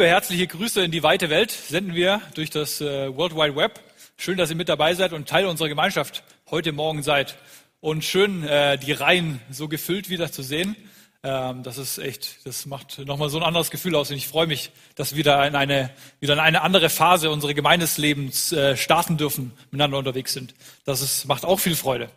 Liebe 0.00 0.12
herzliche 0.12 0.46
Grüße 0.46 0.82
in 0.82 0.90
die 0.90 1.02
weite 1.02 1.28
Welt 1.28 1.50
senden 1.50 1.94
wir 1.94 2.22
durch 2.32 2.48
das 2.48 2.80
äh, 2.80 3.14
World 3.14 3.36
Wide 3.36 3.54
Web. 3.54 3.80
Schön, 4.16 4.38
dass 4.38 4.48
ihr 4.48 4.56
mit 4.56 4.70
dabei 4.70 4.94
seid 4.94 5.12
und 5.12 5.28
Teil 5.28 5.44
unserer 5.44 5.68
Gemeinschaft 5.68 6.24
heute 6.50 6.72
Morgen 6.72 7.02
seid. 7.02 7.36
Und 7.80 8.02
schön, 8.02 8.42
äh, 8.42 8.78
die 8.78 8.92
Reihen 8.92 9.42
so 9.50 9.68
gefüllt 9.68 10.08
wieder 10.08 10.32
zu 10.32 10.42
sehen. 10.42 10.74
Ähm, 11.22 11.62
das 11.64 11.76
ist 11.76 11.98
echt, 11.98 12.46
das 12.46 12.64
macht 12.64 12.98
nochmal 13.00 13.28
so 13.28 13.36
ein 13.36 13.42
anderes 13.42 13.70
Gefühl 13.70 13.94
aus. 13.94 14.10
Und 14.10 14.16
ich 14.16 14.26
freue 14.26 14.46
mich, 14.46 14.70
dass 14.94 15.12
wir 15.12 15.18
wieder 15.18 15.46
in 15.46 15.54
eine, 15.54 15.90
wieder 16.18 16.32
in 16.32 16.38
eine 16.40 16.62
andere 16.62 16.88
Phase 16.88 17.30
unseres 17.30 17.54
Gemeindeslebens 17.54 18.52
äh, 18.52 18.78
starten 18.78 19.18
dürfen, 19.18 19.52
miteinander 19.70 19.98
unterwegs 19.98 20.32
sind. 20.32 20.54
Das 20.86 21.02
ist, 21.02 21.26
macht 21.26 21.44
auch 21.44 21.60
viel 21.60 21.76
Freude. 21.76 22.08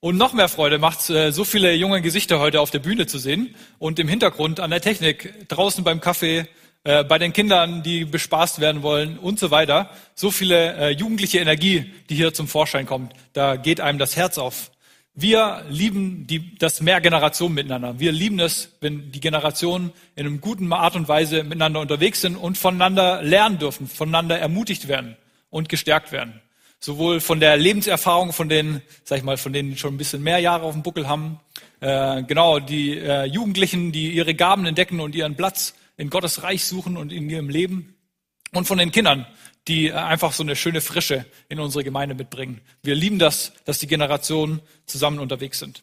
Und 0.00 0.16
noch 0.16 0.32
mehr 0.32 0.48
Freude 0.48 0.78
macht 0.78 1.08
äh, 1.10 1.30
so 1.30 1.44
viele 1.44 1.74
junge 1.74 2.02
Gesichter 2.02 2.40
heute 2.40 2.60
auf 2.60 2.72
der 2.72 2.80
Bühne 2.80 3.06
zu 3.06 3.18
sehen 3.18 3.54
und 3.78 4.00
im 4.00 4.08
Hintergrund 4.08 4.58
an 4.58 4.70
der 4.70 4.80
Technik, 4.80 5.46
draußen 5.46 5.84
beim 5.84 6.00
Kaffee, 6.00 6.48
äh, 6.84 7.04
bei 7.04 7.18
den 7.18 7.32
Kindern, 7.32 7.82
die 7.82 8.04
bespaßt 8.04 8.60
werden 8.60 8.82
wollen 8.82 9.18
und 9.18 9.38
so 9.38 9.50
weiter. 9.50 9.90
So 10.14 10.30
viele 10.30 10.74
äh, 10.74 10.90
jugendliche 10.90 11.38
Energie, 11.38 11.92
die 12.08 12.14
hier 12.14 12.34
zum 12.34 12.48
Vorschein 12.48 12.86
kommt. 12.86 13.12
Da 13.32 13.56
geht 13.56 13.80
einem 13.80 13.98
das 13.98 14.16
Herz 14.16 14.38
auf. 14.38 14.70
Wir 15.14 15.64
lieben 15.68 16.26
die, 16.26 16.56
das 16.58 16.80
Mehrgeneration 16.80 17.52
miteinander. 17.52 18.00
Wir 18.00 18.12
lieben 18.12 18.40
es, 18.40 18.70
wenn 18.80 19.12
die 19.12 19.20
Generationen 19.20 19.92
in 20.16 20.26
einem 20.26 20.40
guten 20.40 20.72
Art 20.72 20.96
und 20.96 21.06
Weise 21.06 21.44
miteinander 21.44 21.80
unterwegs 21.80 22.22
sind 22.22 22.36
und 22.36 22.56
voneinander 22.56 23.22
lernen 23.22 23.58
dürfen, 23.58 23.86
voneinander 23.86 24.38
ermutigt 24.38 24.88
werden 24.88 25.16
und 25.50 25.68
gestärkt 25.68 26.12
werden 26.12 26.40
sowohl 26.82 27.20
von 27.20 27.38
der 27.38 27.56
Lebenserfahrung 27.56 28.32
von 28.32 28.48
denen, 28.48 28.82
sag 29.04 29.18
ich 29.18 29.24
mal, 29.24 29.36
von 29.36 29.52
denen 29.52 29.70
die 29.70 29.76
schon 29.76 29.94
ein 29.94 29.98
bisschen 29.98 30.22
mehr 30.22 30.40
Jahre 30.40 30.64
auf 30.64 30.72
dem 30.72 30.82
Buckel 30.82 31.08
haben, 31.08 31.38
äh, 31.80 32.24
genau 32.24 32.58
die 32.58 32.98
äh, 32.98 33.24
Jugendlichen, 33.24 33.92
die 33.92 34.10
ihre 34.10 34.34
Gaben 34.34 34.66
entdecken 34.66 34.98
und 34.98 35.14
ihren 35.14 35.36
Platz 35.36 35.74
in 35.96 36.10
Gottes 36.10 36.42
Reich 36.42 36.64
suchen 36.64 36.96
und 36.96 37.12
in 37.12 37.28
ihrem 37.28 37.48
Leben, 37.48 37.96
und 38.52 38.66
von 38.66 38.78
den 38.78 38.92
Kindern, 38.92 39.26
die 39.68 39.88
äh, 39.88 39.92
einfach 39.92 40.32
so 40.32 40.42
eine 40.42 40.56
schöne 40.56 40.80
Frische 40.80 41.24
in 41.48 41.58
unsere 41.58 41.84
Gemeinde 41.84 42.14
mitbringen. 42.14 42.60
Wir 42.82 42.94
lieben 42.94 43.18
das, 43.18 43.52
dass 43.64 43.78
die 43.78 43.86
Generationen 43.86 44.60
zusammen 44.86 45.18
unterwegs 45.18 45.58
sind. 45.58 45.82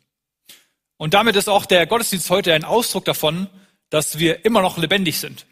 Und 0.98 1.14
damit 1.14 1.36
ist 1.36 1.50
auch 1.50 1.66
der 1.66 1.88
Gottesdienst 1.88 2.30
heute 2.30 2.54
ein 2.54 2.66
Ausdruck 2.66 3.06
davon, 3.06 3.48
dass 3.90 4.20
wir 4.20 4.46
immer 4.46 4.62
noch 4.62 4.78
lebendig 4.78 5.20
sind. 5.20 5.46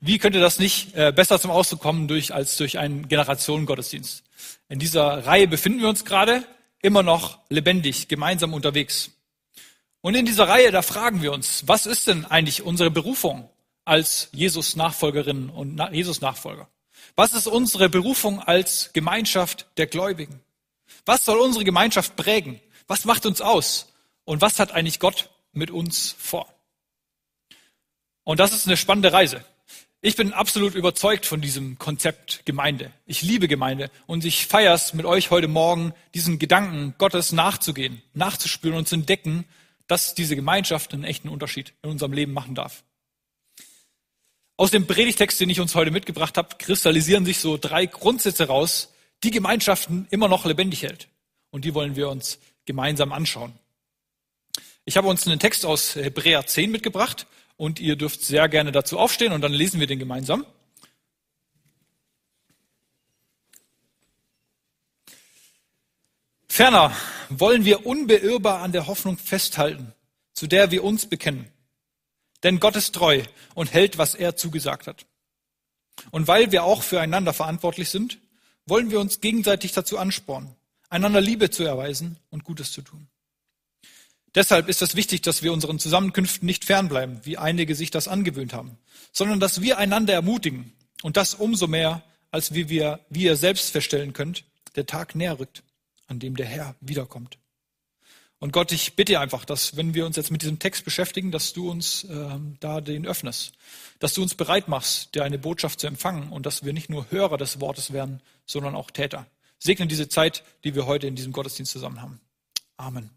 Wie 0.00 0.18
könnte 0.18 0.40
das 0.40 0.58
nicht 0.58 0.94
äh, 0.94 1.12
besser 1.12 1.40
zum 1.40 1.50
Ausdruck 1.50 1.80
kommen 1.80 2.06
durch, 2.06 2.34
als 2.34 2.56
durch 2.56 2.78
einen 2.78 3.08
Generationengottesdienst? 3.08 4.24
In 4.68 4.78
dieser 4.78 5.26
Reihe 5.26 5.48
befinden 5.48 5.80
wir 5.80 5.88
uns 5.88 6.04
gerade 6.04 6.44
immer 6.82 7.02
noch 7.02 7.38
lebendig, 7.48 8.08
gemeinsam 8.08 8.54
unterwegs. 8.54 9.10
Und 10.00 10.14
in 10.14 10.26
dieser 10.26 10.46
Reihe, 10.48 10.70
da 10.70 10.82
fragen 10.82 11.22
wir 11.22 11.32
uns, 11.32 11.66
was 11.66 11.86
ist 11.86 12.06
denn 12.06 12.24
eigentlich 12.24 12.62
unsere 12.62 12.90
Berufung 12.90 13.48
als 13.88 14.28
Jesus 14.32 14.76
Nachfolgerinnen 14.76 15.50
und 15.50 15.80
Jesus 15.92 16.20
Nachfolger? 16.20 16.68
Was 17.16 17.32
ist 17.34 17.46
unsere 17.46 17.88
Berufung 17.88 18.40
als 18.40 18.90
Gemeinschaft 18.92 19.66
der 19.76 19.86
Gläubigen? 19.86 20.40
Was 21.06 21.24
soll 21.24 21.38
unsere 21.38 21.64
Gemeinschaft 21.64 22.16
prägen? 22.16 22.60
Was 22.86 23.04
macht 23.04 23.26
uns 23.26 23.40
aus? 23.40 23.92
Und 24.24 24.40
was 24.40 24.58
hat 24.58 24.72
eigentlich 24.72 25.00
Gott 25.00 25.30
mit 25.52 25.70
uns 25.70 26.14
vor? 26.18 26.46
Und 28.24 28.40
das 28.40 28.52
ist 28.52 28.66
eine 28.66 28.76
spannende 28.76 29.12
Reise. 29.12 29.44
Ich 30.00 30.14
bin 30.14 30.32
absolut 30.32 30.74
überzeugt 30.74 31.26
von 31.26 31.40
diesem 31.40 31.76
Konzept 31.78 32.42
Gemeinde. 32.44 32.92
Ich 33.04 33.22
liebe 33.22 33.48
Gemeinde 33.48 33.90
und 34.06 34.24
ich 34.24 34.46
feiere 34.46 34.74
es 34.74 34.94
mit 34.94 35.06
euch 35.06 35.30
heute 35.30 35.48
Morgen, 35.48 35.92
diesen 36.14 36.38
Gedanken 36.38 36.94
Gottes 36.98 37.32
nachzugehen, 37.32 38.00
nachzuspüren 38.14 38.78
und 38.78 38.86
zu 38.86 38.94
entdecken, 38.94 39.44
dass 39.88 40.14
diese 40.14 40.36
Gemeinschaft 40.36 40.94
einen 40.94 41.02
echten 41.02 41.28
Unterschied 41.28 41.72
in 41.82 41.90
unserem 41.90 42.12
Leben 42.12 42.32
machen 42.32 42.54
darf. 42.54 42.84
Aus 44.58 44.72
dem 44.72 44.88
Predigtext, 44.88 45.38
den 45.38 45.50
ich 45.50 45.60
uns 45.60 45.76
heute 45.76 45.92
mitgebracht 45.92 46.36
habe, 46.36 46.56
kristallisieren 46.58 47.24
sich 47.24 47.38
so 47.38 47.56
drei 47.56 47.86
Grundsätze 47.86 48.48
raus, 48.48 48.92
die 49.22 49.30
Gemeinschaften 49.30 50.08
immer 50.10 50.26
noch 50.26 50.44
lebendig 50.46 50.82
hält. 50.82 51.06
Und 51.50 51.64
die 51.64 51.74
wollen 51.74 51.94
wir 51.94 52.08
uns 52.08 52.40
gemeinsam 52.64 53.12
anschauen. 53.12 53.52
Ich 54.84 54.96
habe 54.96 55.06
uns 55.06 55.28
einen 55.28 55.38
Text 55.38 55.64
aus 55.64 55.94
Hebräer 55.94 56.44
10 56.44 56.72
mitgebracht 56.72 57.28
und 57.56 57.78
ihr 57.78 57.94
dürft 57.94 58.22
sehr 58.22 58.48
gerne 58.48 58.72
dazu 58.72 58.98
aufstehen 58.98 59.32
und 59.32 59.42
dann 59.42 59.52
lesen 59.52 59.78
wir 59.78 59.86
den 59.86 60.00
gemeinsam. 60.00 60.44
Ferner 66.48 66.96
wollen 67.28 67.64
wir 67.64 67.86
unbeirrbar 67.86 68.62
an 68.62 68.72
der 68.72 68.88
Hoffnung 68.88 69.18
festhalten, 69.18 69.94
zu 70.32 70.48
der 70.48 70.72
wir 70.72 70.82
uns 70.82 71.06
bekennen. 71.06 71.48
Denn 72.42 72.60
Gott 72.60 72.76
ist 72.76 72.94
treu 72.94 73.22
und 73.54 73.72
hält, 73.72 73.98
was 73.98 74.14
er 74.14 74.36
zugesagt 74.36 74.86
hat. 74.86 75.06
Und 76.10 76.28
weil 76.28 76.52
wir 76.52 76.64
auch 76.64 76.82
füreinander 76.82 77.32
verantwortlich 77.32 77.90
sind, 77.90 78.18
wollen 78.66 78.90
wir 78.90 79.00
uns 79.00 79.20
gegenseitig 79.20 79.72
dazu 79.72 79.98
anspornen, 79.98 80.54
einander 80.88 81.20
Liebe 81.20 81.50
zu 81.50 81.64
erweisen 81.64 82.18
und 82.30 82.44
Gutes 82.44 82.72
zu 82.72 82.82
tun. 82.82 83.08
Deshalb 84.34 84.68
ist 84.68 84.82
es 84.82 84.94
wichtig, 84.94 85.22
dass 85.22 85.42
wir 85.42 85.52
unseren 85.52 85.78
Zusammenkünften 85.78 86.46
nicht 86.46 86.64
fernbleiben, 86.64 87.20
wie 87.24 87.38
einige 87.38 87.74
sich 87.74 87.90
das 87.90 88.08
angewöhnt 88.08 88.52
haben, 88.52 88.78
sondern 89.12 89.40
dass 89.40 89.62
wir 89.62 89.78
einander 89.78 90.12
ermutigen 90.12 90.72
und 91.02 91.16
das 91.16 91.34
umso 91.34 91.66
mehr, 91.66 92.04
als 92.30 92.52
wie 92.54 92.68
wir, 92.68 93.00
wie 93.08 93.24
ihr 93.24 93.36
selbst 93.36 93.70
feststellen 93.70 94.12
könnt, 94.12 94.44
der 94.76 94.86
Tag 94.86 95.14
näher 95.14 95.38
rückt, 95.38 95.62
an 96.06 96.18
dem 96.18 96.36
der 96.36 96.46
Herr 96.46 96.76
wiederkommt. 96.80 97.38
Und 98.40 98.52
Gott, 98.52 98.70
ich 98.70 98.94
bitte 98.94 99.18
einfach, 99.18 99.44
dass 99.44 99.76
wenn 99.76 99.94
wir 99.94 100.06
uns 100.06 100.16
jetzt 100.16 100.30
mit 100.30 100.42
diesem 100.42 100.60
Text 100.60 100.84
beschäftigen, 100.84 101.32
dass 101.32 101.52
du 101.52 101.70
uns 101.70 102.04
äh, 102.04 102.38
da 102.60 102.80
den 102.80 103.04
öffnest, 103.04 103.52
dass 103.98 104.14
du 104.14 104.22
uns 104.22 104.36
bereit 104.36 104.68
machst, 104.68 105.14
dir 105.14 105.24
eine 105.24 105.38
Botschaft 105.38 105.80
zu 105.80 105.88
empfangen 105.88 106.30
und 106.30 106.46
dass 106.46 106.64
wir 106.64 106.72
nicht 106.72 106.88
nur 106.88 107.10
Hörer 107.10 107.36
des 107.36 107.60
Wortes 107.60 107.92
werden, 107.92 108.22
sondern 108.46 108.76
auch 108.76 108.92
Täter. 108.92 109.26
Segne 109.58 109.88
diese 109.88 110.08
Zeit, 110.08 110.44
die 110.62 110.76
wir 110.76 110.86
heute 110.86 111.08
in 111.08 111.16
diesem 111.16 111.32
Gottesdienst 111.32 111.72
zusammen 111.72 112.00
haben. 112.00 112.20
Amen. 112.76 113.10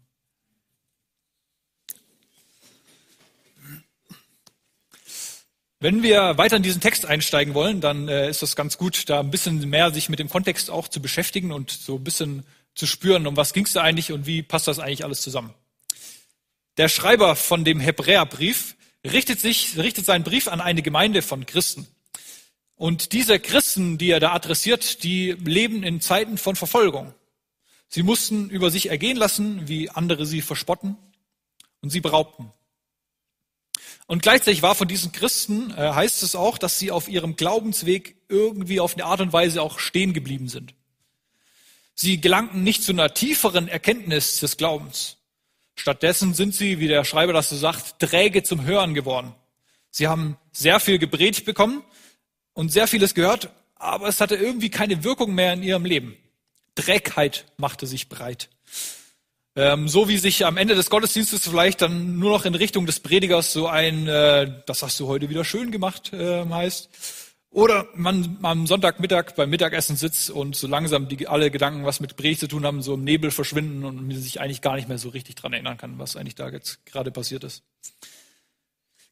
Wenn 5.78 6.02
wir 6.02 6.38
weiter 6.38 6.56
in 6.56 6.62
diesen 6.62 6.80
Text 6.80 7.06
einsteigen 7.06 7.54
wollen, 7.54 7.80
dann 7.80 8.08
äh, 8.08 8.28
ist 8.28 8.42
das 8.42 8.54
ganz 8.54 8.78
gut, 8.78 9.08
da 9.08 9.20
ein 9.20 9.30
bisschen 9.30 9.68
mehr 9.68 9.92
sich 9.92 10.08
mit 10.08 10.20
dem 10.20 10.28
Kontext 10.28 10.70
auch 10.70 10.86
zu 10.86 11.02
beschäftigen 11.02 11.52
und 11.52 11.70
so 11.70 11.96
ein 11.96 12.04
bisschen 12.04 12.44
zu 12.74 12.86
spüren, 12.86 13.26
um 13.26 13.36
was 13.36 13.52
ging 13.52 13.64
es 13.64 13.72
da 13.72 13.82
eigentlich 13.82 14.12
und 14.12 14.26
wie 14.26 14.42
passt 14.42 14.68
das 14.68 14.78
eigentlich 14.78 15.04
alles 15.04 15.20
zusammen. 15.20 15.54
Der 16.78 16.88
Schreiber 16.88 17.36
von 17.36 17.64
dem 17.64 17.80
Hebräerbrief 17.80 18.76
richtet 19.04 19.40
sich, 19.40 19.76
richtet 19.76 20.06
seinen 20.06 20.24
Brief 20.24 20.48
an 20.48 20.60
eine 20.60 20.82
Gemeinde 20.82 21.22
von 21.22 21.44
Christen. 21.44 21.86
Und 22.76 23.12
diese 23.12 23.38
Christen, 23.38 23.98
die 23.98 24.10
er 24.10 24.20
da 24.20 24.32
adressiert, 24.32 25.02
die 25.04 25.32
leben 25.32 25.82
in 25.82 26.00
Zeiten 26.00 26.38
von 26.38 26.56
Verfolgung. 26.56 27.14
Sie 27.88 28.02
mussten 28.02 28.48
über 28.48 28.70
sich 28.70 28.88
ergehen 28.88 29.18
lassen, 29.18 29.68
wie 29.68 29.90
andere 29.90 30.24
sie 30.24 30.40
verspotten 30.40 30.96
und 31.82 31.90
sie 31.90 32.00
beraubten. 32.00 32.50
Und 34.06 34.22
gleichzeitig 34.22 34.62
war 34.62 34.74
von 34.74 34.88
diesen 34.88 35.12
Christen, 35.12 35.70
äh, 35.72 35.92
heißt 35.92 36.22
es 36.22 36.34
auch, 36.34 36.58
dass 36.58 36.78
sie 36.78 36.90
auf 36.90 37.08
ihrem 37.08 37.36
Glaubensweg 37.36 38.16
irgendwie 38.28 38.80
auf 38.80 38.94
eine 38.94 39.04
Art 39.04 39.20
und 39.20 39.32
Weise 39.32 39.62
auch 39.62 39.78
stehen 39.78 40.12
geblieben 40.12 40.48
sind. 40.48 40.74
Sie 41.94 42.20
gelangten 42.20 42.62
nicht 42.62 42.82
zu 42.82 42.92
einer 42.92 43.14
tieferen 43.14 43.68
Erkenntnis 43.68 44.40
des 44.40 44.56
Glaubens. 44.56 45.18
Stattdessen 45.76 46.34
sind 46.34 46.54
sie, 46.54 46.78
wie 46.78 46.88
der 46.88 47.04
Schreiber 47.04 47.32
das 47.32 47.50
so 47.50 47.56
sagt, 47.56 47.98
träge 47.98 48.42
zum 48.42 48.64
Hören 48.64 48.94
geworden. 48.94 49.34
Sie 49.90 50.08
haben 50.08 50.36
sehr 50.52 50.80
viel 50.80 50.98
gepredigt 50.98 51.44
bekommen 51.44 51.82
und 52.54 52.70
sehr 52.70 52.86
vieles 52.86 53.14
gehört, 53.14 53.50
aber 53.74 54.08
es 54.08 54.20
hatte 54.20 54.36
irgendwie 54.36 54.70
keine 54.70 55.04
Wirkung 55.04 55.34
mehr 55.34 55.52
in 55.52 55.62
ihrem 55.62 55.84
Leben. 55.84 56.16
Trägheit 56.74 57.46
machte 57.56 57.86
sich 57.86 58.08
breit. 58.08 58.48
Ähm, 59.54 59.86
so 59.86 60.08
wie 60.08 60.16
sich 60.16 60.46
am 60.46 60.56
Ende 60.56 60.74
des 60.74 60.88
Gottesdienstes 60.88 61.46
vielleicht 61.46 61.82
dann 61.82 62.18
nur 62.18 62.30
noch 62.30 62.46
in 62.46 62.54
Richtung 62.54 62.86
des 62.86 63.00
Predigers 63.00 63.52
so 63.52 63.66
ein, 63.66 64.08
äh, 64.08 64.62
das 64.66 64.82
hast 64.82 64.98
du 64.98 65.08
heute 65.08 65.28
wieder 65.28 65.44
schön 65.44 65.70
gemacht, 65.70 66.12
äh, 66.14 66.46
heißt. 66.48 66.88
Oder 67.52 67.86
man 67.94 68.38
am 68.42 68.66
Sonntagmittag 68.66 69.34
beim 69.36 69.50
Mittagessen 69.50 69.94
sitzt 69.94 70.30
und 70.30 70.56
so 70.56 70.66
langsam 70.66 71.08
die, 71.08 71.28
alle 71.28 71.50
Gedanken, 71.50 71.84
was 71.84 72.00
mit 72.00 72.16
Predigt 72.16 72.40
zu 72.40 72.48
tun 72.48 72.64
haben, 72.64 72.80
so 72.80 72.94
im 72.94 73.04
Nebel 73.04 73.30
verschwinden 73.30 73.84
und 73.84 74.06
man 74.06 74.16
sich 74.16 74.40
eigentlich 74.40 74.62
gar 74.62 74.76
nicht 74.76 74.88
mehr 74.88 74.96
so 74.96 75.10
richtig 75.10 75.34
dran 75.34 75.52
erinnern 75.52 75.76
kann, 75.76 75.98
was 75.98 76.16
eigentlich 76.16 76.34
da 76.34 76.48
jetzt 76.48 76.86
gerade 76.86 77.10
passiert 77.10 77.44
ist. 77.44 77.62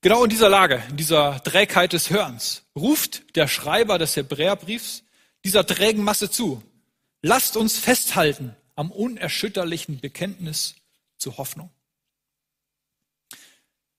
Genau 0.00 0.24
in 0.24 0.30
dieser 0.30 0.48
Lage, 0.48 0.82
in 0.88 0.96
dieser 0.96 1.42
Trägheit 1.42 1.92
des 1.92 2.08
Hörens, 2.08 2.62
ruft 2.74 3.36
der 3.36 3.46
Schreiber 3.46 3.98
des 3.98 4.16
Hebräerbriefs 4.16 5.04
dieser 5.44 5.66
trägen 5.66 6.02
Masse 6.02 6.30
zu. 6.30 6.62
Lasst 7.20 7.58
uns 7.58 7.78
festhalten 7.78 8.56
am 8.74 8.90
unerschütterlichen 8.90 10.00
Bekenntnis 10.00 10.76
zur 11.18 11.36
Hoffnung. 11.36 11.68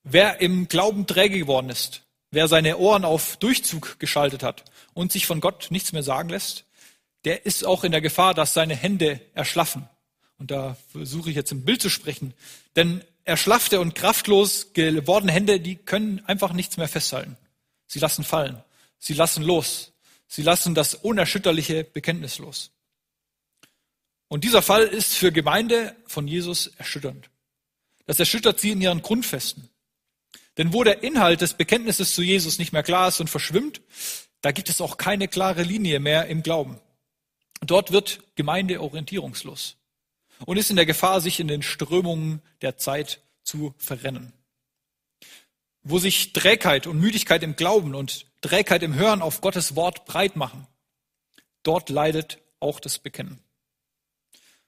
Wer 0.02 0.42
im 0.42 0.68
Glauben 0.68 1.06
träge 1.06 1.38
geworden 1.38 1.70
ist, 1.70 2.02
wer 2.32 2.48
seine 2.48 2.78
Ohren 2.78 3.06
auf 3.06 3.38
Durchzug 3.38 4.00
geschaltet 4.00 4.42
hat 4.42 4.64
und 4.94 5.12
sich 5.12 5.26
von 5.26 5.42
Gott 5.42 5.68
nichts 5.70 5.92
mehr 5.92 6.04
sagen 6.04 6.30
lässt, 6.30 6.66
der 7.26 7.46
ist 7.46 7.66
auch 7.66 7.84
in 7.84 7.92
der 7.92 8.02
Gefahr, 8.02 8.34
dass 8.34 8.54
seine 8.54 8.76
Hände 8.76 9.22
erschlaffen. 9.34 9.88
Und 10.38 10.50
da 10.50 10.76
versuche 10.92 11.30
ich 11.30 11.36
jetzt 11.36 11.52
im 11.52 11.66
Bild 11.66 11.82
zu 11.82 11.90
sprechen. 11.90 12.34
Denn 12.76 13.04
erschlaffte 13.26 13.80
und 13.80 13.94
kraftlos 13.94 14.74
gewordene 14.74 15.32
Hände, 15.32 15.60
die 15.60 15.76
können 15.76 16.26
einfach 16.26 16.54
nichts 16.54 16.78
mehr 16.78 16.88
festhalten. 16.88 17.38
Sie 17.86 18.00
lassen 18.00 18.24
fallen. 18.24 18.64
Sie 18.98 19.14
lassen 19.14 19.44
los. 19.44 19.92
Sie 20.28 20.42
lassen 20.42 20.74
das 20.74 20.96
unerschütterliche 20.96 21.84
Bekenntnis 21.84 22.40
los. 22.40 22.72
Und 24.30 24.44
dieser 24.46 24.62
Fall 24.62 24.84
ist 24.84 25.14
für 25.14 25.32
Gemeinde 25.32 25.96
von 26.08 26.28
Jesus 26.28 26.68
erschütternd. 26.78 27.30
Das 28.06 28.18
erschüttert 28.18 28.60
sie 28.60 28.72
in 28.72 28.82
ihren 28.82 29.02
Grundfesten. 29.02 29.70
Denn 30.62 30.74
wo 30.74 30.84
der 30.84 31.02
Inhalt 31.02 31.42
des 31.42 31.56
Bekenntnisses 31.56 32.14
zu 32.14 32.22
Jesus 32.22 32.60
nicht 32.60 32.72
mehr 32.72 32.84
klar 32.84 33.08
ist 33.08 33.20
und 33.20 33.32
verschwimmt, 33.32 33.82
da 34.42 34.52
gibt 34.52 34.70
es 34.70 34.80
auch 34.80 34.98
keine 34.98 35.28
klare 35.28 35.64
Linie 35.64 36.00
mehr 36.00 36.28
im 36.28 36.44
Glauben. 36.44 36.80
Dort 37.62 37.92
wird 37.92 38.20
Gemeinde 38.36 38.80
orientierungslos 38.80 39.78
und 40.46 40.58
ist 40.58 40.70
in 40.70 40.76
der 40.76 40.86
Gefahr, 40.86 41.20
sich 41.20 41.40
in 41.40 41.48
den 41.48 41.64
Strömungen 41.64 42.44
der 42.62 42.78
Zeit 42.78 43.22
zu 43.42 43.74
verrennen. 43.80 44.34
Wo 45.82 45.98
sich 45.98 46.32
Trägheit 46.32 46.86
und 46.86 47.00
Müdigkeit 47.00 47.42
im 47.42 47.56
Glauben 47.56 47.96
und 47.96 48.28
Trägheit 48.42 48.84
im 48.84 48.94
Hören 48.94 49.24
auf 49.24 49.42
Gottes 49.42 49.76
Wort 49.76 50.06
breit 50.06 50.36
machen, 50.36 50.68
dort 51.64 51.90
leidet 51.90 52.38
auch 52.60 52.80
das 52.80 53.00
Bekennen. 53.00 53.40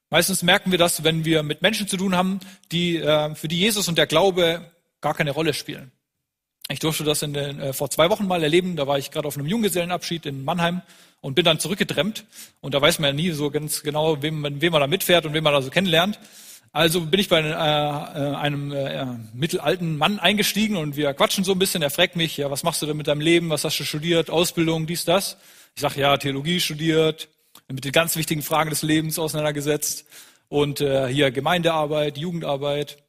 Meistens 0.10 0.42
merken 0.42 0.72
wir 0.72 0.80
das, 0.80 1.04
wenn 1.04 1.24
wir 1.24 1.44
mit 1.44 1.62
Menschen 1.62 1.88
zu 1.88 1.98
tun 1.98 2.16
haben, 2.16 2.40
die, 2.72 2.98
äh, 2.98 3.36
für 3.36 3.48
die 3.48 3.60
Jesus 3.60 3.88
und 3.88 4.00
der 4.00 4.08
Glaube 4.08 4.73
gar 5.04 5.14
keine 5.14 5.32
Rolle 5.32 5.54
spielen. 5.54 5.92
Ich 6.70 6.80
durfte 6.80 7.04
das 7.04 7.22
in 7.22 7.34
den, 7.34 7.60
äh, 7.60 7.74
vor 7.74 7.90
zwei 7.90 8.10
Wochen 8.10 8.26
mal 8.26 8.42
erleben. 8.42 8.76
Da 8.76 8.88
war 8.88 8.98
ich 8.98 9.12
gerade 9.12 9.28
auf 9.28 9.38
einem 9.38 9.48
Junggesellenabschied 9.48 10.26
in 10.26 10.44
Mannheim 10.44 10.82
und 11.22 11.36
bin 11.36 11.46
dann 11.46 11.60
zurückgedremmt. 11.60 12.26
Und 12.62 12.74
da 12.74 12.82
weiß 12.82 13.00
man 13.00 13.10
ja 13.10 13.14
nie 13.14 13.32
so 13.32 13.52
ganz 13.52 13.84
genau, 13.84 14.22
wem, 14.22 14.62
wem 14.62 14.72
man 14.72 14.82
da 14.82 14.88
mitfährt 14.88 15.26
und 15.26 15.34
wem 15.34 15.44
man 15.44 15.54
da 15.54 15.62
so 15.62 15.70
kennenlernt. 15.70 16.20
Also 16.72 17.02
bin 17.02 17.20
ich 17.20 17.30
bei 17.30 17.42
äh, 17.42 17.52
äh 17.52 18.36
einem 18.36 18.72
äh, 18.72 19.06
mittelalten 19.34 19.98
Mann 19.98 20.20
eingestiegen 20.20 20.78
und 20.78 20.96
wir 20.96 21.14
quatschen 21.14 21.44
so 21.44 21.52
ein 21.52 21.60
bisschen. 21.60 21.84
Er 21.84 21.92
fragt 21.92 22.16
mich, 22.16 22.38
ja, 22.38 22.50
was 22.50 22.64
machst 22.64 22.82
du 22.82 22.86
denn 22.86 22.98
mit 22.98 23.08
deinem 23.08 23.22
Leben? 23.22 23.50
Was 23.50 23.64
hast 23.64 23.80
du 23.80 23.84
studiert? 23.84 24.30
Ausbildung, 24.30 24.88
dies, 24.88 25.06
das. 25.06 25.38
Ich 25.76 25.82
sage, 25.82 26.00
ja, 26.00 26.18
Theologie 26.18 26.60
studiert, 26.60 27.28
mit 27.68 27.84
den 27.84 27.92
ganz 27.92 28.16
wichtigen 28.16 28.42
Fragen 28.42 28.70
des 28.70 28.82
Lebens 28.82 29.20
auseinandergesetzt 29.20 30.06
und 30.48 30.82
äh, 30.82 31.08
hier 31.08 31.30
Gemeindearbeit, 31.30 32.18
Jugendarbeit. 32.18 33.03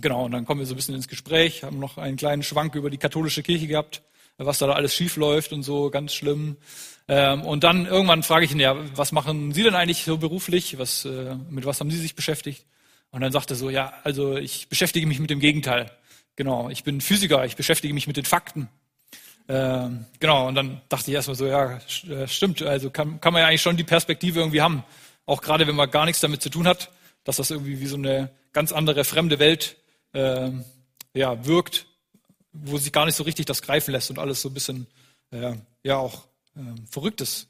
Genau, 0.00 0.26
und 0.26 0.32
dann 0.32 0.44
kommen 0.44 0.60
wir 0.60 0.66
so 0.66 0.74
ein 0.74 0.76
bisschen 0.76 0.94
ins 0.94 1.08
Gespräch, 1.08 1.62
haben 1.62 1.78
noch 1.78 1.96
einen 1.96 2.16
kleinen 2.16 2.42
Schwank 2.42 2.74
über 2.74 2.90
die 2.90 2.98
katholische 2.98 3.42
Kirche 3.42 3.66
gehabt, 3.66 4.02
was 4.36 4.58
da 4.58 4.70
alles 4.70 4.94
schief 4.94 5.16
läuft 5.16 5.52
und 5.52 5.62
so, 5.62 5.90
ganz 5.90 6.12
schlimm. 6.12 6.56
Ähm, 7.08 7.42
und 7.42 7.64
dann 7.64 7.86
irgendwann 7.86 8.22
frage 8.22 8.44
ich 8.44 8.52
ihn, 8.52 8.60
ja, 8.60 8.76
was 8.94 9.12
machen 9.12 9.52
Sie 9.52 9.62
denn 9.62 9.74
eigentlich 9.74 10.04
so 10.04 10.18
beruflich? 10.18 10.78
Was, 10.78 11.04
äh, 11.06 11.36
mit 11.48 11.64
was 11.64 11.80
haben 11.80 11.90
Sie 11.90 11.98
sich 11.98 12.14
beschäftigt? 12.14 12.66
Und 13.10 13.22
dann 13.22 13.32
sagt 13.32 13.50
er 13.50 13.56
so, 13.56 13.70
ja, 13.70 13.94
also 14.04 14.36
ich 14.36 14.68
beschäftige 14.68 15.06
mich 15.06 15.18
mit 15.18 15.30
dem 15.30 15.40
Gegenteil. 15.40 15.90
Genau, 16.34 16.68
ich 16.68 16.84
bin 16.84 17.00
Physiker, 17.00 17.46
ich 17.46 17.56
beschäftige 17.56 17.94
mich 17.94 18.06
mit 18.06 18.18
den 18.18 18.26
Fakten. 18.26 18.68
Ähm, 19.48 20.04
genau, 20.20 20.48
und 20.48 20.56
dann 20.56 20.82
dachte 20.90 21.10
ich 21.10 21.14
erstmal 21.14 21.36
so, 21.36 21.46
ja, 21.46 21.78
äh, 22.10 22.26
stimmt, 22.26 22.60
also 22.62 22.90
kann, 22.90 23.20
kann 23.20 23.32
man 23.32 23.40
ja 23.40 23.48
eigentlich 23.48 23.62
schon 23.62 23.76
die 23.76 23.84
Perspektive 23.84 24.40
irgendwie 24.40 24.60
haben. 24.60 24.84
Auch 25.24 25.40
gerade 25.40 25.66
wenn 25.66 25.76
man 25.76 25.90
gar 25.90 26.04
nichts 26.04 26.20
damit 26.20 26.42
zu 26.42 26.50
tun 26.50 26.66
hat, 26.66 26.90
dass 27.24 27.36
das 27.36 27.50
irgendwie 27.50 27.80
wie 27.80 27.86
so 27.86 27.96
eine 27.96 28.30
ganz 28.52 28.72
andere 28.72 29.04
fremde 29.04 29.38
Welt 29.38 29.76
äh, 30.12 30.50
ja, 31.14 31.46
wirkt, 31.46 31.86
wo 32.52 32.78
sich 32.78 32.92
gar 32.92 33.06
nicht 33.06 33.16
so 33.16 33.24
richtig 33.24 33.46
das 33.46 33.62
greifen 33.62 33.92
lässt 33.92 34.10
und 34.10 34.18
alles 34.18 34.42
so 34.42 34.48
ein 34.48 34.54
bisschen 34.54 34.86
äh, 35.30 35.54
ja 35.82 35.96
auch 35.96 36.24
äh, 36.56 36.60
verrückt 36.90 37.20
ist. 37.20 37.48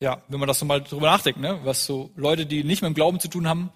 Ja, 0.00 0.22
wenn 0.28 0.40
man 0.40 0.48
das 0.48 0.58
so 0.58 0.66
mal 0.66 0.82
drüber 0.82 1.06
nachdenkt, 1.06 1.40
ne? 1.40 1.60
was 1.64 1.86
so 1.86 2.10
Leute, 2.16 2.46
die 2.46 2.64
nicht 2.64 2.82
mit 2.82 2.90
dem 2.90 2.94
Glauben 2.94 3.20
zu 3.20 3.28
tun 3.28 3.48
haben, 3.48 3.70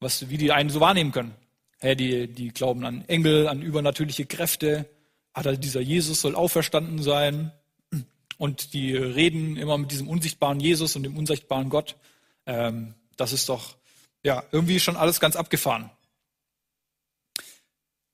was, 0.00 0.28
wie 0.30 0.38
die 0.38 0.52
einen 0.52 0.70
so 0.70 0.80
wahrnehmen 0.80 1.12
können. 1.12 1.34
Hey, 1.78 1.96
die, 1.96 2.28
die 2.28 2.48
glauben 2.48 2.84
an 2.84 3.04
Engel, 3.08 3.48
an 3.48 3.60
übernatürliche 3.60 4.26
Kräfte. 4.26 4.88
Er, 5.34 5.56
dieser 5.56 5.80
Jesus 5.80 6.20
soll 6.20 6.34
auferstanden 6.34 7.02
sein. 7.02 7.52
Und 8.38 8.72
die 8.72 8.96
reden 8.96 9.56
immer 9.56 9.78
mit 9.78 9.90
diesem 9.90 10.08
unsichtbaren 10.08 10.60
Jesus 10.60 10.96
und 10.96 11.02
dem 11.02 11.16
unsichtbaren 11.16 11.68
Gott. 11.68 11.96
Ähm, 12.46 12.94
das 13.16 13.32
ist 13.32 13.48
doch 13.48 13.76
ja 14.22 14.42
irgendwie 14.52 14.80
schon 14.80 14.96
alles 14.96 15.20
ganz 15.20 15.36
abgefahren. 15.36 15.90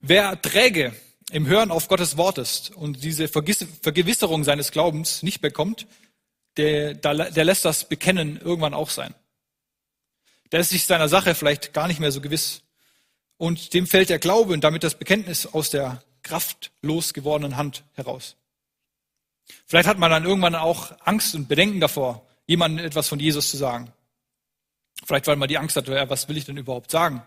Wer 0.00 0.40
träge 0.40 0.94
im 1.30 1.46
Hören 1.46 1.70
auf 1.70 1.88
Gottes 1.88 2.16
Wort 2.16 2.38
ist 2.38 2.70
und 2.70 3.04
diese 3.04 3.28
Vergewisserung 3.28 4.44
seines 4.44 4.72
Glaubens 4.72 5.22
nicht 5.22 5.40
bekommt, 5.40 5.86
der, 6.56 6.94
der 6.94 7.44
lässt 7.44 7.64
das 7.64 7.88
Bekennen 7.88 8.40
irgendwann 8.40 8.74
auch 8.74 8.90
sein. 8.90 9.14
Der 10.52 10.60
ist 10.60 10.70
sich 10.70 10.86
seiner 10.86 11.08
Sache 11.08 11.34
vielleicht 11.34 11.72
gar 11.72 11.86
nicht 11.86 12.00
mehr 12.00 12.12
so 12.12 12.20
gewiss. 12.20 12.62
Und 13.36 13.72
dem 13.74 13.86
fällt 13.86 14.10
der 14.10 14.18
Glaube 14.18 14.52
und 14.52 14.64
damit 14.64 14.82
das 14.82 14.96
Bekenntnis 14.96 15.46
aus 15.46 15.70
der 15.70 16.02
kraftlos 16.22 17.14
gewordenen 17.14 17.56
Hand 17.56 17.84
heraus. 17.94 18.36
Vielleicht 19.66 19.88
hat 19.88 19.98
man 19.98 20.10
dann 20.10 20.24
irgendwann 20.24 20.54
auch 20.54 20.92
Angst 21.00 21.34
und 21.34 21.48
Bedenken 21.48 21.80
davor, 21.80 22.26
jemandem 22.46 22.84
etwas 22.84 23.08
von 23.08 23.20
Jesus 23.20 23.50
zu 23.50 23.56
sagen. 23.56 23.92
Vielleicht, 25.04 25.26
weil 25.26 25.36
man 25.36 25.48
die 25.48 25.58
Angst 25.58 25.76
hat, 25.76 25.88
was 25.88 26.28
will 26.28 26.36
ich 26.36 26.44
denn 26.44 26.56
überhaupt 26.56 26.90
sagen? 26.90 27.22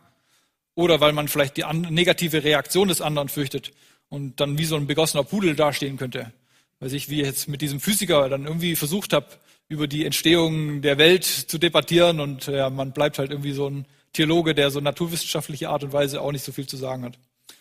Oder 0.76 1.00
weil 1.00 1.14
man 1.14 1.28
vielleicht 1.28 1.58
die 1.58 1.64
negative 1.90 2.44
Reaktion 2.44 2.88
des 2.88 3.02
anderen 3.02 3.30
fürchtet 3.30 3.72
und 4.10 4.40
dann 4.40 4.58
wie 4.58 4.66
so 4.66 4.76
ein 4.76 4.88
begossener 4.88 5.24
Pudel 5.24 5.56
dastehen 5.56 5.98
könnte. 5.98 6.32
Weiß 6.80 6.94
ich, 6.94 7.10
wie 7.10 7.22
ich 7.22 7.28
jetzt 7.28 7.48
mit 7.48 7.62
diesem 7.62 7.80
Physiker 7.80 8.28
dann 8.30 8.46
irgendwie 8.46 8.76
versucht 8.76 9.14
habe, 9.14 9.28
über 9.70 9.88
die 9.88 10.06
Entstehung 10.06 10.82
der 10.82 10.98
Welt 10.98 11.24
zu 11.24 11.58
debattieren 11.58 12.20
und 12.20 12.48
ja, 12.48 12.70
man 12.70 12.92
bleibt 12.92 13.18
halt 13.18 13.32
irgendwie 13.32 13.54
so 13.54 13.70
ein 13.70 13.86
Theologe, 14.12 14.54
der 14.54 14.70
so 14.70 14.80
naturwissenschaftliche 14.80 15.70
Art 15.70 15.84
und 15.84 15.94
Weise 15.94 16.22
auch 16.22 16.32
nicht 16.32 16.44
so 16.44 16.52
viel 16.52 16.68
zu 16.68 16.78
sagen 16.78 17.04
hat. 17.04 17.18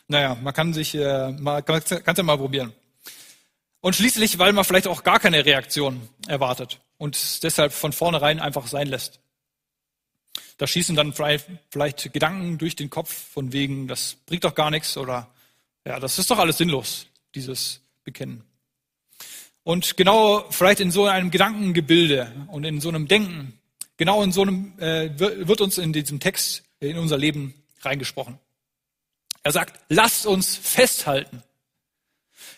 Naja, 0.09 0.37
man 0.43 0.53
kann 0.53 0.75
sich, 0.75 0.95
äh, 0.95 1.31
man 1.33 1.65
kann 1.65 1.81
es 1.83 1.91
ja 1.91 2.23
mal 2.23 2.37
probieren. 2.37 2.73
Und 3.81 3.97
schließlich, 3.97 4.39
weil 4.39 4.53
man 4.53 4.65
vielleicht 4.65 4.87
auch 4.87 5.03
gar 5.03 5.19
keine 5.19 5.45
Reaktion 5.45 6.09
erwartet 6.29 6.81
und 6.99 7.43
deshalb 7.43 7.73
von 7.73 7.93
vornherein 7.93 8.39
einfach 8.39 8.67
sein 8.67 8.87
lässt. 8.87 9.22
Da 10.59 10.67
schießen 10.67 10.97
dann 10.97 11.13
vielleicht 11.13 12.13
Gedanken 12.13 12.59
durch 12.59 12.77
den 12.77 12.91
Kopf 12.91 13.13
von 13.33 13.53
wegen, 13.53 13.89
das 13.89 14.17
bringt 14.27 14.45
doch 14.45 14.55
gar 14.55 14.71
nichts 14.71 14.97
oder 14.97 15.29
ja, 15.85 15.99
das 15.99 16.19
ist 16.19 16.31
doch 16.31 16.39
alles 16.39 16.59
sinnlos, 16.59 17.07
dieses 17.35 17.81
Bekennen. 18.05 18.45
Und 19.65 19.97
genau 19.97 20.45
vielleicht 20.51 20.81
in 20.81 20.91
so 20.91 21.07
einem 21.07 21.31
Gedankengebilde 21.31 22.33
und 22.49 22.65
in 22.65 22.81
so 22.81 22.89
einem 22.89 23.09
Denken, 23.09 23.59
genau 23.97 24.23
in 24.23 24.33
so 24.33 24.43
einem 24.43 24.79
äh, 24.79 25.11
wird 25.19 25.61
uns 25.61 25.79
in 25.79 25.93
diesem 25.93 26.21
Text 26.21 26.65
in 26.81 26.99
unser 26.99 27.19
Leben 27.19 27.55
reingesprochen. 27.81 28.39
Er 29.43 29.53
sagt, 29.53 29.79
lasst 29.89 30.27
uns 30.27 30.57
festhalten. 30.57 31.43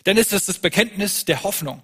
Denn 0.05 0.17
es 0.17 0.31
ist 0.33 0.49
das 0.49 0.59
Bekenntnis 0.59 1.25
der 1.25 1.43
Hoffnung. 1.43 1.81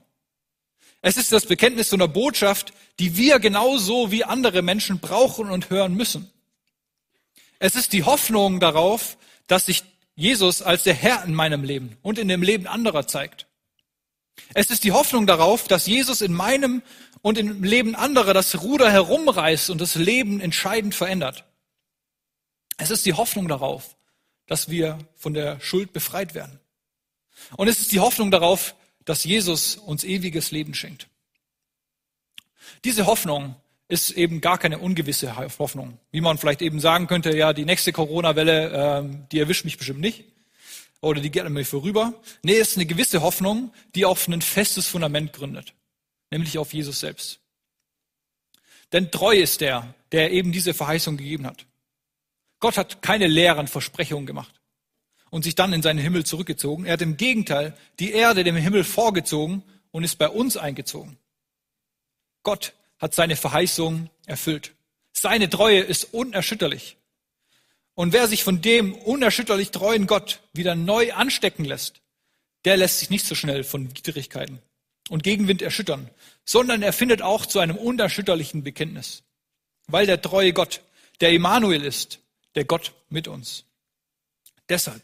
Es 1.02 1.18
ist 1.18 1.32
das 1.32 1.46
Bekenntnis 1.46 1.90
so 1.90 1.96
einer 1.96 2.08
Botschaft, 2.08 2.74
die 3.00 3.18
wir 3.18 3.40
genauso 3.40 4.12
wie 4.12 4.24
andere 4.24 4.62
Menschen 4.62 5.00
brauchen 5.00 5.50
und 5.50 5.70
hören 5.70 5.96
müssen. 5.96 6.32
Es 7.60 7.76
ist 7.76 7.94
die 7.94 8.04
Hoffnung 8.04 8.60
darauf, 8.60 9.18
dass 9.48 9.66
sich 9.66 9.84
Jesus 10.16 10.62
als 10.62 10.84
der 10.84 10.94
Herr 10.94 11.24
in 11.24 11.34
meinem 11.34 11.64
Leben 11.64 11.98
und 12.02 12.20
in 12.20 12.28
dem 12.28 12.44
Leben 12.44 12.68
anderer 12.68 13.08
zeigt. 13.08 13.48
Es 14.54 14.70
ist 14.70 14.84
die 14.84 14.92
Hoffnung 14.92 15.26
darauf, 15.26 15.68
dass 15.68 15.88
Jesus 15.88 16.22
in 16.22 16.34
meinem 16.34 16.82
und 17.22 17.38
im 17.38 17.64
Leben 17.64 17.96
anderer 17.96 18.34
das 18.34 18.62
Ruder 18.62 18.92
herumreißt 18.92 19.70
und 19.70 19.82
das 19.82 19.96
Leben 19.96 20.40
entscheidend 20.40 20.96
verändert. 20.96 21.46
Es 22.78 22.90
ist 22.90 23.06
die 23.06 23.14
Hoffnung 23.14 23.48
darauf, 23.48 23.96
dass 24.48 24.70
wir 24.70 24.98
von 25.16 25.34
der 25.34 25.60
Schuld 25.60 25.94
befreit 25.94 26.34
werden. 26.34 26.60
Und 27.58 27.68
es 27.68 27.80
ist 27.80 27.92
die 27.92 28.00
Hoffnung 28.00 28.32
darauf, 28.32 28.76
dass 29.06 29.24
Jesus 29.24 29.76
uns 29.76 30.04
ewiges 30.04 30.52
Leben 30.52 30.74
schenkt. 30.74 31.08
Diese 32.86 33.06
Hoffnung 33.06 33.56
ist 33.88 34.12
eben 34.12 34.40
gar 34.40 34.58
keine 34.58 34.80
ungewisse 34.80 35.36
Hoffnung. 35.36 36.00
Wie 36.12 36.22
man 36.22 36.38
vielleicht 36.38 36.62
eben 36.62 36.80
sagen 36.80 37.08
könnte, 37.08 37.36
ja, 37.36 37.52
die 37.52 37.66
nächste 37.66 37.92
Corona-Welle, 37.92 38.70
äh, 39.04 39.28
die 39.32 39.40
erwischt 39.40 39.66
mich 39.66 39.78
bestimmt 39.78 40.00
nicht. 40.00 40.24
Oder 41.02 41.20
die 41.20 41.32
geht 41.32 41.44
an 41.44 41.54
mir 41.54 41.66
vorüber. 41.66 42.14
Nee, 42.44 42.58
es 42.58 42.70
ist 42.70 42.78
eine 42.78 42.86
gewisse 42.86 43.22
Hoffnung, 43.22 43.74
die 43.96 44.06
auf 44.06 44.28
ein 44.28 44.42
festes 44.42 44.88
Fundament 44.88 45.34
gründet. 45.34 45.74
Nämlich 46.30 46.58
auf 46.58 46.74
Jesus 46.74 47.00
selbst. 47.00 47.40
Denn 48.94 49.12
treu 49.12 49.36
ist 49.36 49.62
der, 49.62 49.94
der 50.12 50.32
eben 50.32 50.52
diese 50.52 50.74
Verheißung 50.74 51.18
gegeben 51.18 51.48
hat. 51.48 51.66
Gott 52.60 52.78
hat 52.78 53.02
keine 53.02 53.28
leeren 53.28 53.68
Versprechungen 53.68 54.26
gemacht 54.26 54.61
und 55.32 55.44
sich 55.44 55.56
dann 55.56 55.74
in 55.74 55.82
seinen 55.82 55.98
Himmel 55.98 56.26
zurückgezogen. 56.26 56.86
Er 56.86 56.94
hat 56.94 57.02
im 57.02 57.18
Gegenteil 57.18 57.76
die 58.00 58.12
Erde 58.12 58.44
dem 58.44 58.56
Himmel 58.56 58.84
vorgezogen 58.84 59.64
und 59.90 60.04
ist 60.04 60.18
bei 60.18 60.30
uns 60.30 60.58
eingezogen. 60.58 61.18
Gott 62.44 62.74
hat 63.00 63.16
seine 63.16 63.36
Verheißung 63.36 64.10
erfüllt. 64.28 64.74
Seine 65.14 65.50
Treue 65.50 65.80
ist 65.80 66.14
unerschütterlich. 66.14 66.98
Und 67.96 68.14
wer 68.14 68.28
sich 68.28 68.44
von 68.44 68.62
dem 68.62 68.94
unerschütterlich 68.94 69.72
treuen 69.72 70.06
Gott 70.06 70.42
wieder 70.54 70.76
neu 70.76 71.14
anstecken 71.14 71.66
lässt, 71.66 72.02
der 72.66 72.78
lässt 72.78 73.00
sich 73.00 73.10
nicht 73.10 73.26
so 73.26 73.34
schnell 73.34 73.64
von 73.64 73.90
Widrigkeiten 73.90 74.60
und 75.10 75.24
Gegenwind 75.24 75.62
erschüttern, 75.62 76.10
sondern 76.46 76.84
er 76.84 76.94
findet 76.94 77.22
auch 77.22 77.46
zu 77.46 77.60
einem 77.60 77.78
unerschütterlichen 77.78 78.64
Bekenntnis. 78.64 79.24
Weil 79.88 80.06
der 80.06 80.22
treue 80.22 80.54
Gott, 80.54 80.82
der 81.22 81.32
Immanuel 81.32 81.84
ist, 81.84 82.20
der 82.56 82.66
Gott 82.66 82.94
mit 83.10 83.28
uns. 83.28 83.66
Deshalb 84.70 85.02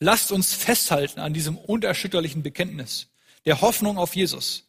Lasst 0.00 0.32
uns 0.32 0.52
festhalten 0.52 1.20
an 1.20 1.34
diesem 1.34 1.56
unerschütterlichen 1.56 2.42
Bekenntnis. 2.42 3.08
der 3.46 3.60
Hoffnung 3.60 3.98
auf 3.98 4.16
Jesus. 4.16 4.64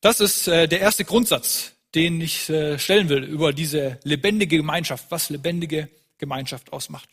Das 0.00 0.20
ist 0.20 0.48
äh, 0.48 0.66
der 0.66 0.80
erste 0.80 1.04
Grundsatz, 1.04 1.72
den 1.94 2.20
ich 2.20 2.48
äh, 2.48 2.78
stellen 2.78 3.08
will 3.08 3.22
über 3.22 3.52
diese 3.52 3.98
lebendige 4.02 4.56
Gemeinschaft, 4.56 5.06
was 5.10 5.30
lebendige 5.30 5.88
Gemeinschaft 6.18 6.72
ausmacht. 6.72 7.08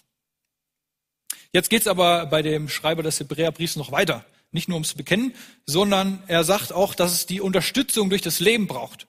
Jetzt 1.54 1.70
geht's 1.70 1.88
aber 1.88 2.26
bei 2.28 2.42
dem 2.42 2.70
Schreiber 2.70 3.04
des 3.04 3.20
Hebräerbriefs 3.20 3.76
noch 3.76 3.92
weiter. 3.92 4.26
Nicht 4.52 4.68
nur 4.68 4.76
ums 4.76 4.94
Bekennen, 4.94 5.34
sondern 5.66 6.24
er 6.28 6.44
sagt 6.44 6.74
auch, 6.74 6.96
dass 6.96 7.12
es 7.12 7.26
die 7.26 7.42
Unterstützung 7.42 8.10
durch 8.10 8.22
das 8.22 8.40
Leben 8.40 8.68
braucht. 8.68 9.08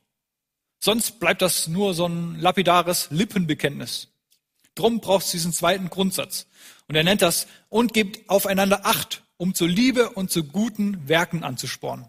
Sonst 0.79 1.21
bleibt 1.21 1.43
das 1.43 1.69
nur 1.69 1.95
so 1.95 2.07
ein 2.07 2.38
lapidares 2.41 3.09
Lippenbekenntnis. 3.11 4.12
Drum 4.75 5.00
braucht 5.00 5.25
es 5.26 5.31
diesen 5.31 5.52
zweiten 5.52 5.91
Grundsatz. 5.91 6.47
Und 6.88 6.95
er 6.95 7.05
nennt 7.05 7.23
das, 7.23 7.47
und 7.69 7.95
gibt 7.95 8.29
aufeinander 8.29 8.87
Acht, 8.87 9.23
um 9.37 9.55
zur 9.55 9.69
Liebe 9.69 10.11
und 10.11 10.31
zu 10.31 10.45
guten 10.45 11.09
Werken 11.09 11.45
anzuspornen. 11.45 12.07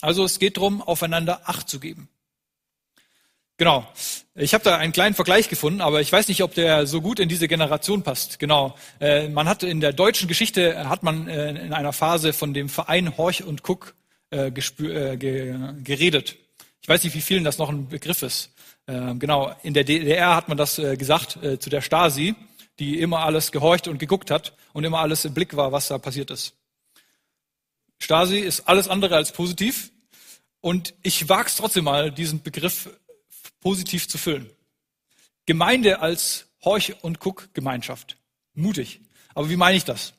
Also 0.00 0.24
es 0.24 0.38
geht 0.38 0.56
darum, 0.56 0.80
aufeinander 0.80 1.42
Acht 1.48 1.68
zu 1.68 1.80
geben. 1.80 2.08
Genau. 3.56 3.86
Ich 4.36 4.54
habe 4.54 4.62
da 4.62 4.76
einen 4.76 4.92
kleinen 4.92 5.16
Vergleich 5.16 5.48
gefunden, 5.48 5.80
aber 5.80 6.00
ich 6.00 6.12
weiß 6.12 6.28
nicht, 6.28 6.44
ob 6.44 6.54
der 6.54 6.86
so 6.86 7.00
gut 7.00 7.18
in 7.18 7.28
diese 7.28 7.48
Generation 7.48 8.04
passt. 8.04 8.38
Genau. 8.38 8.76
Äh, 9.00 9.28
man 9.28 9.48
hat 9.48 9.64
in 9.64 9.80
der 9.80 9.92
deutschen 9.92 10.28
Geschichte 10.28 10.88
hat 10.88 11.02
man 11.02 11.26
äh, 11.26 11.50
in 11.50 11.72
einer 11.72 11.92
Phase 11.92 12.32
von 12.32 12.54
dem 12.54 12.68
Verein 12.68 13.16
Horch 13.16 13.42
und 13.42 13.64
Guck 13.64 13.96
äh, 14.30 14.52
geredet. 14.52 16.36
Ich 16.80 16.88
weiß 16.88 17.02
nicht, 17.02 17.14
wie 17.14 17.20
vielen 17.20 17.42
das 17.42 17.58
noch 17.58 17.68
ein 17.68 17.88
Begriff 17.88 18.22
ist. 18.22 18.50
Ähm, 18.88 19.20
genau. 19.20 19.54
In 19.62 19.74
der 19.74 19.84
DDR 19.84 20.34
hat 20.34 20.48
man 20.48 20.56
das 20.56 20.76
gesagt 20.76 21.38
zu 21.60 21.70
der 21.70 21.82
Stasi, 21.82 22.34
die 22.78 22.98
immer 22.98 23.20
alles 23.20 23.52
gehorcht 23.52 23.86
und 23.86 23.98
geguckt 23.98 24.30
hat 24.30 24.54
und 24.72 24.84
immer 24.84 24.98
alles 24.98 25.24
im 25.24 25.34
Blick 25.34 25.54
war, 25.56 25.70
was 25.70 25.88
da 25.88 25.98
passiert 25.98 26.30
ist. 26.30 26.54
Stasi 27.98 28.38
ist 28.38 28.68
alles 28.68 28.88
andere 28.88 29.16
als 29.16 29.32
positiv. 29.32 29.90
Und 30.60 30.94
ich 31.02 31.28
wage 31.28 31.48
es 31.48 31.56
trotzdem 31.56 31.84
mal, 31.84 32.10
diesen 32.10 32.42
Begriff 32.42 32.90
positiv 33.60 34.08
zu 34.08 34.18
füllen. 34.18 34.50
Gemeinde 35.46 36.00
als 36.00 36.46
Horch- 36.64 36.96
und 37.02 37.20
Guck-Gemeinschaft. 37.20 38.16
Mutig. 38.54 39.00
Aber 39.34 39.50
wie 39.50 39.56
meine 39.56 39.76
ich 39.76 39.84
das? 39.84 40.14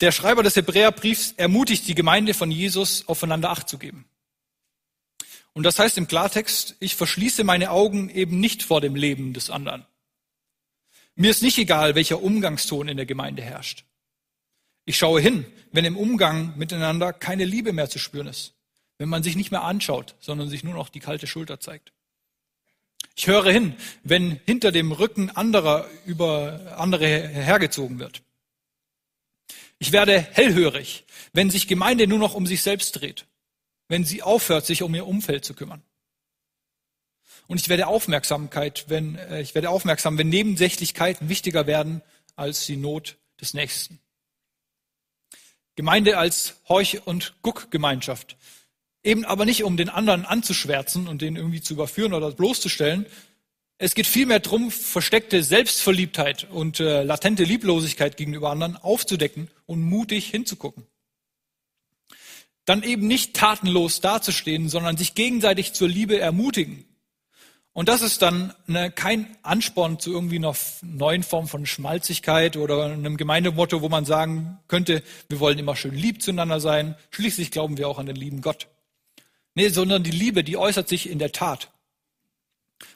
Der 0.00 0.12
Schreiber 0.12 0.42
des 0.42 0.56
Hebräerbriefs 0.56 1.32
ermutigt 1.36 1.86
die 1.88 1.94
Gemeinde 1.94 2.34
von 2.34 2.50
Jesus, 2.50 3.08
aufeinander 3.08 3.50
Acht 3.50 3.68
zu 3.68 3.78
geben. 3.78 4.06
Und 5.56 5.62
das 5.62 5.78
heißt 5.78 5.96
im 5.96 6.06
Klartext, 6.06 6.76
ich 6.80 6.96
verschließe 6.96 7.42
meine 7.42 7.70
Augen 7.70 8.10
eben 8.10 8.40
nicht 8.40 8.62
vor 8.62 8.82
dem 8.82 8.94
Leben 8.94 9.32
des 9.32 9.48
anderen. 9.48 9.86
Mir 11.14 11.30
ist 11.30 11.42
nicht 11.42 11.56
egal, 11.56 11.94
welcher 11.94 12.22
Umgangston 12.22 12.88
in 12.88 12.98
der 12.98 13.06
Gemeinde 13.06 13.40
herrscht. 13.40 13.86
Ich 14.84 14.98
schaue 14.98 15.18
hin, 15.18 15.46
wenn 15.72 15.86
im 15.86 15.96
Umgang 15.96 16.58
miteinander 16.58 17.14
keine 17.14 17.46
Liebe 17.46 17.72
mehr 17.72 17.88
zu 17.88 17.98
spüren 17.98 18.26
ist, 18.26 18.52
wenn 18.98 19.08
man 19.08 19.22
sich 19.22 19.34
nicht 19.34 19.50
mehr 19.50 19.62
anschaut, 19.62 20.14
sondern 20.20 20.50
sich 20.50 20.62
nur 20.62 20.74
noch 20.74 20.90
die 20.90 21.00
kalte 21.00 21.26
Schulter 21.26 21.58
zeigt. 21.58 21.94
Ich 23.14 23.26
höre 23.26 23.50
hin, 23.50 23.76
wenn 24.04 24.38
hinter 24.44 24.72
dem 24.72 24.92
Rücken 24.92 25.30
anderer 25.30 25.88
über 26.04 26.76
andere 26.76 27.06
hergezogen 27.06 27.98
wird. 27.98 28.20
Ich 29.78 29.92
werde 29.92 30.20
hellhörig, 30.20 31.06
wenn 31.32 31.48
sich 31.48 31.66
Gemeinde 31.66 32.06
nur 32.06 32.18
noch 32.18 32.34
um 32.34 32.44
sich 32.46 32.60
selbst 32.60 33.00
dreht, 33.00 33.24
wenn 33.88 34.04
sie 34.04 34.22
aufhört, 34.22 34.66
sich 34.66 34.82
um 34.82 34.94
ihr 34.94 35.06
Umfeld 35.06 35.44
zu 35.44 35.54
kümmern. 35.54 35.82
Und 37.46 37.60
ich 37.60 37.68
werde 37.68 37.86
Aufmerksamkeit, 37.86 38.86
wenn 38.88 39.16
äh, 39.16 39.40
ich 39.40 39.54
werde 39.54 39.70
aufmerksam, 39.70 40.18
wenn 40.18 40.28
Nebensächlichkeiten 40.28 41.28
wichtiger 41.28 41.66
werden 41.66 42.02
als 42.34 42.66
die 42.66 42.76
Not 42.76 43.16
des 43.40 43.54
Nächsten. 43.54 44.00
Gemeinde 45.76 46.18
als 46.18 46.56
Horch- 46.68 47.02
und 47.04 47.34
Guckgemeinschaft 47.42 48.36
Eben 49.06 49.24
aber 49.24 49.44
nicht, 49.44 49.62
um 49.62 49.76
den 49.76 49.88
anderen 49.88 50.24
anzuschwärzen 50.24 51.06
und 51.06 51.22
den 51.22 51.36
irgendwie 51.36 51.60
zu 51.60 51.74
überführen 51.74 52.12
oder 52.12 52.32
bloßzustellen. 52.32 53.06
Es 53.78 53.94
geht 53.94 54.08
vielmehr 54.08 54.40
darum, 54.40 54.72
versteckte 54.72 55.44
Selbstverliebtheit 55.44 56.48
und 56.50 56.80
äh, 56.80 57.04
latente 57.04 57.44
Lieblosigkeit 57.44 58.16
gegenüber 58.16 58.50
anderen 58.50 58.76
aufzudecken 58.76 59.48
und 59.64 59.80
mutig 59.80 60.26
hinzugucken. 60.28 60.88
Dann 62.66 62.82
eben 62.82 63.06
nicht 63.06 63.34
tatenlos 63.34 64.00
dazustehen, 64.00 64.68
sondern 64.68 64.96
sich 64.96 65.14
gegenseitig 65.14 65.72
zur 65.72 65.88
Liebe 65.88 66.18
ermutigen. 66.18 66.84
Und 67.72 67.88
das 67.88 68.00
ist 68.00 68.22
dann 68.22 68.54
eine, 68.66 68.90
kein 68.90 69.36
Ansporn 69.42 70.00
zu 70.00 70.10
irgendwie 70.10 70.36
einer 70.36 70.54
neuen 70.80 71.22
Form 71.22 71.46
von 71.46 71.66
Schmalzigkeit 71.66 72.56
oder 72.56 72.86
einem 72.86 73.18
Gemeindemotto, 73.18 73.82
wo 73.82 73.88
man 73.88 74.06
sagen 74.06 74.58
könnte, 74.66 75.02
wir 75.28 75.40
wollen 75.40 75.58
immer 75.58 75.76
schön 75.76 75.94
lieb 75.94 76.22
zueinander 76.22 76.58
sein. 76.58 76.96
Schließlich 77.10 77.50
glauben 77.50 77.76
wir 77.76 77.88
auch 77.88 77.98
an 77.98 78.06
den 78.06 78.16
lieben 78.16 78.40
Gott. 78.40 78.66
Nee, 79.54 79.68
sondern 79.68 80.02
die 80.02 80.10
Liebe, 80.10 80.42
die 80.42 80.56
äußert 80.56 80.88
sich 80.88 81.08
in 81.08 81.18
der 81.18 81.32
Tat. 81.32 81.70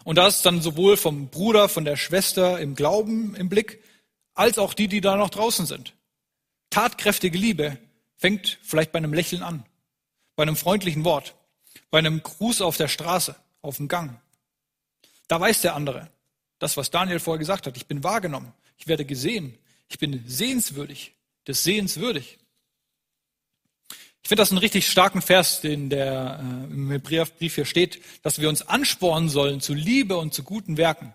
Und 0.05 0.17
da 0.17 0.27
ist 0.27 0.47
dann 0.47 0.63
sowohl 0.63 0.97
vom 0.97 1.29
Bruder, 1.29 1.69
von 1.69 1.85
der 1.85 1.97
Schwester 1.97 2.59
im 2.59 2.75
Glauben 2.75 3.35
im 3.35 3.49
Blick, 3.49 3.83
als 4.35 4.59
auch 4.59 4.75
die, 4.75 4.89
die 4.89 5.01
da 5.01 5.17
noch 5.17 5.31
draußen 5.31 5.67
sind. 5.67 5.95
Tatkräftige 6.71 7.37
Liebe 7.37 7.77
fängt 8.21 8.59
vielleicht 8.63 8.93
bei 8.93 8.99
einem 8.99 9.15
Lächeln 9.15 9.43
an, 9.43 9.65
bei 10.37 10.43
einem 10.43 10.57
freundlichen 10.57 11.05
Wort, 11.05 11.35
bei 11.91 11.99
einem 11.99 12.23
Gruß 12.23 12.61
auf 12.61 12.77
der 12.77 12.89
Straße, 12.89 13.35
auf 13.63 13.79
dem 13.79 13.89
Gang. 13.89 14.21
Da 15.27 15.41
weiß 15.41 15.63
der 15.63 15.75
andere, 15.75 16.11
das, 16.59 16.77
was 16.77 16.91
Daniel 16.91 17.19
vorher 17.19 17.39
gesagt 17.39 17.67
hat, 17.67 17.77
ich 17.79 17.87
bin 17.87 18.05
wahrgenommen, 18.05 18.53
ich 18.77 18.87
werde 18.87 19.07
gesehen, 19.07 19.59
ich 19.89 19.99
bin 19.99 20.23
sehenswürdig, 20.27 21.15
des 21.47 21.63
Sehens 21.63 21.97
würdig. 21.97 22.39
Ich 24.23 24.29
finde 24.29 24.43
das 24.43 24.51
einen 24.51 24.59
richtig 24.59 24.87
starken 24.87 25.23
Vers, 25.23 25.63
den 25.63 25.89
der 25.89 26.41
äh, 26.41 26.73
im 26.73 26.91
Hebräerbrief 26.91 27.55
hier 27.55 27.65
steht, 27.65 28.03
dass 28.23 28.39
wir 28.39 28.51
uns 28.51 28.63
anspornen 28.63 29.31
sollen 29.31 29.63
zu 29.63 29.73
Liebe 29.73 30.19
und 30.19 30.35
zu 30.35 30.43
guten 30.43 30.77
Werken. 30.77 31.15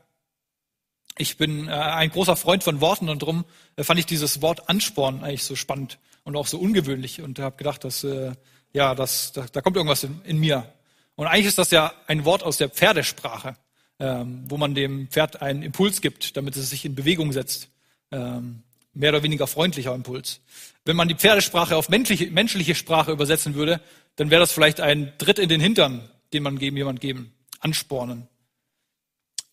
Ich 1.18 1.38
bin 1.38 1.68
äh, 1.68 1.72
ein 1.72 2.10
großer 2.10 2.36
Freund 2.36 2.64
von 2.64 2.82
Worten 2.82 3.08
und 3.08 3.22
darum 3.22 3.46
äh, 3.76 3.84
fand 3.84 4.00
ich 4.00 4.08
dieses 4.08 4.42
Wort 4.42 4.68
Ansporn 4.70 5.24
eigentlich 5.24 5.44
so 5.44 5.56
spannend 5.56 6.00
und 6.25 6.36
auch 6.36 6.48
so 6.48 6.60
ungewöhnlich 6.60 7.22
und 7.22 7.39
habe 7.39 7.55
gedacht, 7.55 7.86
dass 7.86 8.03
äh, 8.03 8.34
ja, 8.74 8.94
das, 8.94 9.32
da, 9.32 9.46
da 9.50 9.62
kommt 9.62 9.77
irgendwas 9.77 10.03
in, 10.03 10.22
in, 10.25 10.38
mir. 10.38 10.74
Und 11.15 11.27
eigentlich 11.27 11.46
ist 11.46 11.58
das 11.58 11.72
ja 11.72 11.94
ein 12.08 12.25
Wort 12.25 12.44
aus 12.44 12.58
der 12.58 12.67
Pferdesprache, 12.67 13.55
ähm, 14.00 14.44
wo 14.50 14.58
man 14.58 14.75
dem 14.75 15.08
Pferd 15.08 15.41
einen 15.41 15.63
Impuls 15.63 16.01
gibt, 16.01 16.36
damit 16.36 16.58
es 16.58 16.70
sich 16.70 16.84
in 16.84 16.96
Bewegung 16.96 17.32
setzt. 17.32 17.70
Ähm, 18.12 18.63
mehr 18.94 19.12
oder 19.12 19.24
weniger 19.24 19.48
freundlicher 19.48 19.94
Impuls. 19.94 20.41
Wenn 20.84 20.96
man 20.96 21.08
die 21.08 21.15
Pferdesprache 21.15 21.75
auf 21.75 21.89
menschliche, 21.89 22.29
menschliche 22.32 22.75
Sprache 22.75 23.12
übersetzen 23.12 23.55
würde, 23.55 23.79
dann 24.15 24.29
wäre 24.29 24.41
das 24.41 24.51
vielleicht 24.51 24.82
ein 24.82 25.13
Tritt 25.17 25.39
in 25.39 25.50
den 25.50 25.62
Hintern, 25.62 26.10
den 26.34 26.44
man 26.44 26.58
geben, 26.58 26.77
jemand 26.77 27.01
geben, 27.01 27.34
anspornen. 27.60 28.27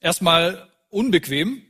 Erstmal 0.01 0.69
unbequem, 0.91 1.63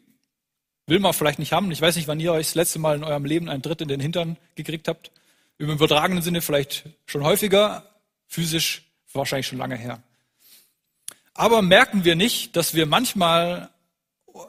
will 0.87 0.99
man 0.99 1.12
vielleicht 1.12 1.39
nicht 1.39 1.53
haben. 1.53 1.71
Ich 1.71 1.81
weiß 1.81 1.97
nicht, 1.97 2.09
wann 2.09 2.21
ihr 2.21 2.33
euch 2.33 2.49
das 2.49 2.55
letzte 2.55 2.79
Mal 2.79 2.97
in 2.97 3.05
eurem 3.05 3.25
Leben 3.25 3.49
einen 3.49 3.62
Tritt 3.62 3.81
in 3.81 3.89
den 3.89 4.01
Hintern 4.01 4.37
gekriegt 4.55 4.89
habt. 4.89 5.11
Im 5.59 5.71
übertragenen 5.71 6.23
Sinne 6.23 6.43
vielleicht 6.43 6.85
schon 7.07 7.23
häufiger, 7.25 7.89
physisch 8.27 8.85
wahrscheinlich 9.12 9.47
schon 9.47 9.59
lange 9.59 9.77
her. 9.77 10.03
Aber 11.35 11.62
merken 11.62 12.05
wir 12.05 12.17
nicht, 12.17 12.57
dass 12.57 12.75
wir 12.75 12.87
manchmal, 12.87 13.71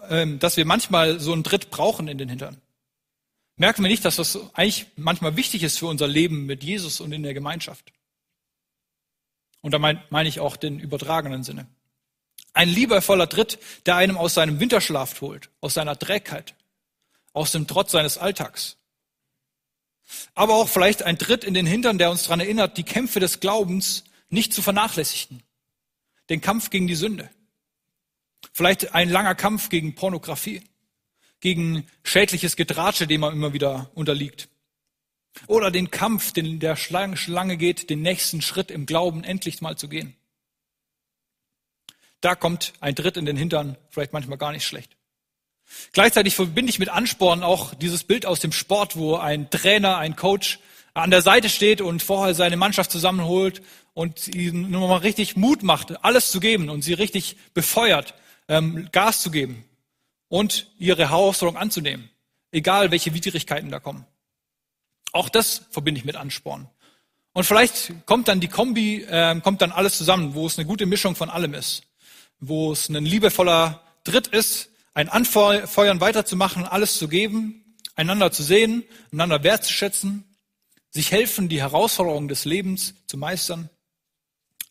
äh, 0.09 0.25
dass 0.37 0.57
wir 0.57 0.65
manchmal 0.65 1.19
so 1.19 1.33
einen 1.33 1.43
Tritt 1.43 1.69
brauchen 1.69 2.07
in 2.07 2.17
den 2.17 2.29
Hintern? 2.29 2.61
Merken 3.55 3.83
wir 3.83 3.89
nicht, 3.89 4.03
dass 4.03 4.15
das 4.15 4.37
eigentlich 4.53 4.87
manchmal 4.95 5.35
wichtig 5.35 5.63
ist 5.63 5.77
für 5.77 5.87
unser 5.87 6.07
Leben 6.07 6.45
mit 6.45 6.63
Jesus 6.63 6.99
und 6.99 7.11
in 7.11 7.23
der 7.23 7.33
Gemeinschaft? 7.33 7.93
Und 9.61 9.71
da 9.71 9.79
meine 9.79 10.03
mein 10.09 10.25
ich 10.25 10.39
auch 10.39 10.57
den 10.57 10.79
übertragenen 10.79 11.43
Sinne. 11.43 11.67
Ein 12.53 12.69
liebevoller 12.69 13.27
Tritt, 13.27 13.59
der 13.85 13.95
einem 13.95 14.17
aus 14.17 14.35
seinem 14.35 14.59
Winterschlaf 14.59 15.19
holt, 15.21 15.49
aus 15.59 15.73
seiner 15.73 15.97
Trägheit, 15.97 16.55
aus 17.33 17.51
dem 17.51 17.67
Trotz 17.67 17.91
seines 17.91 18.17
Alltags. 18.17 18.77
Aber 20.35 20.55
auch 20.55 20.69
vielleicht 20.69 21.03
ein 21.03 21.17
Tritt 21.17 21.43
in 21.43 21.53
den 21.53 21.65
Hintern, 21.65 21.97
der 21.97 22.11
uns 22.11 22.23
daran 22.23 22.39
erinnert, 22.39 22.77
die 22.77 22.83
Kämpfe 22.83 23.19
des 23.19 23.39
Glaubens 23.39 24.03
nicht 24.29 24.53
zu 24.53 24.61
vernachlässigen. 24.61 25.41
Den 26.29 26.41
Kampf 26.41 26.69
gegen 26.69 26.87
die 26.87 26.95
Sünde. 26.95 27.29
Vielleicht 28.51 28.93
ein 28.93 29.09
langer 29.09 29.35
Kampf 29.35 29.69
gegen 29.69 29.95
Pornografie 29.95 30.61
gegen 31.43 31.85
schädliches 32.03 32.55
Getratsche, 32.55 33.05
dem 33.05 33.19
man 33.19 33.33
immer 33.33 33.51
wieder 33.51 33.91
unterliegt. 33.95 34.47
Oder 35.47 35.71
den 35.71 35.91
Kampf, 35.91 36.31
den 36.31 36.61
der 36.61 36.77
Schlange 36.77 37.57
geht, 37.57 37.89
den 37.89 38.01
nächsten 38.01 38.41
Schritt 38.41 38.71
im 38.71 38.85
Glauben 38.85 39.25
endlich 39.25 39.59
mal 39.59 39.77
zu 39.77 39.89
gehen. 39.89 40.15
Da 42.23 42.35
kommt 42.35 42.71
ein 42.79 42.95
Tritt 42.95 43.17
in 43.17 43.25
den 43.25 43.35
Hintern 43.35 43.75
vielleicht 43.89 44.13
manchmal 44.13 44.37
gar 44.37 44.53
nicht 44.53 44.65
schlecht. 44.65 44.95
Gleichzeitig 45.91 46.35
verbinde 46.35 46.69
ich 46.69 46.79
mit 46.79 46.87
Ansporn 46.87 47.43
auch 47.43 47.73
dieses 47.73 48.05
Bild 48.05 48.25
aus 48.25 48.39
dem 48.39 48.53
Sport, 48.53 48.95
wo 48.95 49.17
ein 49.17 49.49
Trainer, 49.49 49.97
ein 49.97 50.15
Coach 50.15 50.59
an 50.93 51.11
der 51.11 51.21
Seite 51.21 51.49
steht 51.49 51.81
und 51.81 52.01
vorher 52.01 52.33
seine 52.33 52.55
Mannschaft 52.55 52.91
zusammenholt 52.91 53.61
und 53.93 54.29
ihnen 54.29 54.71
nur 54.71 54.87
mal 54.87 54.99
richtig 54.99 55.35
Mut 55.35 55.63
macht, 55.63 56.01
alles 56.05 56.31
zu 56.31 56.39
geben 56.39 56.69
und 56.69 56.81
sie 56.81 56.93
richtig 56.93 57.35
befeuert, 57.53 58.13
ähm, 58.47 58.87
Gas 58.93 59.21
zu 59.21 59.29
geben 59.29 59.65
und 60.29 60.71
ihre 60.79 61.09
Herausforderung 61.09 61.59
anzunehmen, 61.59 62.09
egal 62.53 62.91
welche 62.91 63.13
Widrigkeiten 63.13 63.69
da 63.69 63.81
kommen. 63.81 64.05
Auch 65.11 65.27
das 65.27 65.63
verbinde 65.71 65.99
ich 65.99 66.05
mit 66.05 66.15
Ansporn. 66.15 66.69
Und 67.33 67.43
vielleicht 67.43 68.05
kommt 68.05 68.29
dann 68.29 68.39
die 68.39 68.47
Kombi, 68.47 69.01
äh, 69.03 69.37
kommt 69.41 69.61
dann 69.61 69.73
alles 69.73 69.97
zusammen, 69.97 70.35
wo 70.35 70.47
es 70.47 70.57
eine 70.57 70.65
gute 70.65 70.85
Mischung 70.85 71.17
von 71.17 71.29
allem 71.29 71.53
ist, 71.53 71.83
wo 72.47 72.73
es 72.73 72.89
ein 72.89 73.05
liebevoller 73.05 73.81
Dritt 74.03 74.27
ist, 74.27 74.69
ein 74.93 75.09
Anfeuern 75.09 76.01
weiterzumachen, 76.01 76.65
alles 76.65 76.97
zu 76.97 77.07
geben, 77.07 77.77
einander 77.95 78.31
zu 78.31 78.43
sehen, 78.43 78.83
einander 79.11 79.43
wertzuschätzen, 79.43 80.23
sich 80.89 81.11
helfen, 81.11 81.49
die 81.49 81.61
Herausforderungen 81.61 82.27
des 82.27 82.45
Lebens 82.45 82.95
zu 83.07 83.17
meistern. 83.17 83.69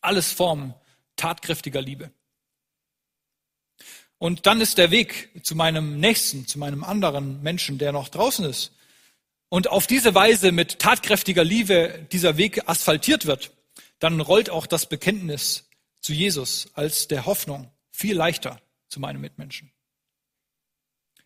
Alles 0.01 0.31
Formen 0.31 0.75
tatkräftiger 1.15 1.81
Liebe. 1.81 2.11
Und 4.17 4.45
dann 4.45 4.61
ist 4.61 4.77
der 4.77 4.91
Weg 4.91 5.31
zu 5.43 5.55
meinem 5.55 5.99
Nächsten, 5.99 6.47
zu 6.47 6.59
meinem 6.59 6.83
anderen 6.83 7.41
Menschen, 7.41 7.77
der 7.77 7.91
noch 7.91 8.07
draußen 8.07 8.45
ist. 8.45 8.71
Und 9.49 9.67
auf 9.67 9.85
diese 9.87 10.15
Weise 10.15 10.51
mit 10.51 10.79
tatkräftiger 10.79 11.43
Liebe 11.43 12.07
dieser 12.11 12.37
Weg 12.37 12.69
asphaltiert 12.69 13.25
wird, 13.25 13.51
dann 13.99 14.21
rollt 14.21 14.49
auch 14.49 14.65
das 14.65 14.87
Bekenntnis 14.87 15.65
zu 16.03 16.13
Jesus 16.13 16.67
als 16.73 17.07
der 17.07 17.25
Hoffnung 17.25 17.71
viel 17.91 18.15
leichter 18.15 18.61
zu 18.89 18.99
meinem 18.99 19.21
Mitmenschen. 19.21 19.71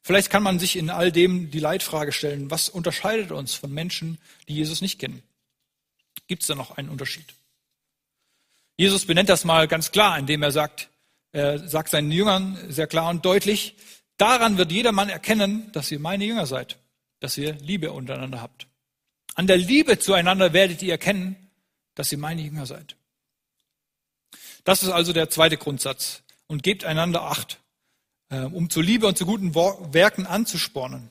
Vielleicht 0.04 0.30
kann 0.30 0.44
man 0.44 0.58
sich 0.58 0.78
in 0.78 0.90
all 0.90 1.12
dem 1.12 1.52
die 1.52 1.60
Leitfrage 1.60 2.14
stellen, 2.14 2.50
was 2.50 2.70
unterscheidet 2.70 3.32
uns 3.32 3.56
von 3.56 3.74
Menschen, 3.74 4.20
die 4.48 4.56
Jesus 4.56 4.80
nicht 4.80 5.00
kennen? 5.00 5.22
Gibt 6.28 6.44
es 6.44 6.48
da 6.48 6.56
noch 6.56 6.78
einen 6.78 6.88
Unterschied? 6.88 7.26
Jesus 8.78 9.06
benennt 9.06 9.28
das 9.28 9.44
mal 9.44 9.68
ganz 9.68 9.92
klar, 9.92 10.18
indem 10.18 10.44
er 10.44 10.52
sagt, 10.52 10.90
er 11.34 11.68
sagt 11.68 11.90
seinen 11.90 12.12
Jüngern 12.12 12.58
sehr 12.72 12.88
klar 12.88 13.10
und 13.10 13.26
deutlich, 13.26 13.76
daran 14.18 14.58
wird 14.58 14.72
jedermann 14.72 15.10
erkennen, 15.10 15.72
dass 15.74 15.92
ihr 15.92 16.00
meine 16.00 16.24
Jünger 16.24 16.46
seid, 16.46 16.78
dass 17.20 17.38
ihr 17.38 17.54
Liebe 17.56 17.92
untereinander 17.92 18.42
habt. 18.42 18.68
An 19.36 19.48
der 19.48 19.58
Liebe 19.58 20.00
zueinander 20.00 20.54
werdet 20.54 20.82
ihr 20.84 20.92
erkennen, 20.92 21.36
dass 21.96 22.12
ihr 22.12 22.18
meine 22.18 22.42
Jünger 22.44 22.66
seid. 22.66 22.96
Das 24.68 24.84
ist 24.84 24.90
also 24.90 25.14
der 25.14 25.30
zweite 25.30 25.56
Grundsatz. 25.56 26.24
Und 26.48 26.62
gebt 26.62 26.84
einander 26.84 27.22
Acht. 27.22 27.62
Ähm, 28.30 28.54
um 28.54 28.70
zu 28.70 28.82
Liebe 28.82 29.08
und 29.08 29.18
zu 29.18 29.26
guten 29.26 29.56
Werken 29.56 30.26
anzuspornen. 30.28 31.10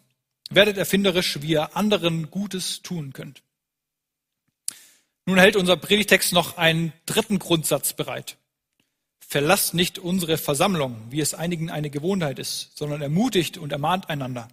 Werdet 0.50 0.76
erfinderisch, 0.76 1.40
wie 1.40 1.52
ihr 1.52 1.74
anderen 1.74 2.30
Gutes 2.30 2.82
tun 2.82 3.14
könnt. 3.14 3.42
Nun 5.24 5.38
hält 5.38 5.56
unser 5.56 5.78
Predigtext 5.78 6.34
noch 6.34 6.58
einen 6.58 6.92
dritten 7.06 7.38
Grundsatz 7.38 7.94
bereit. 7.94 8.36
Verlasst 9.26 9.72
nicht 9.72 9.98
unsere 9.98 10.36
Versammlung, 10.36 11.06
wie 11.08 11.20
es 11.20 11.32
einigen 11.32 11.70
eine 11.70 11.88
Gewohnheit 11.88 12.38
ist, 12.38 12.76
sondern 12.76 13.00
ermutigt 13.00 13.56
und 13.56 13.72
ermahnt 13.72 14.10
einander. 14.10 14.48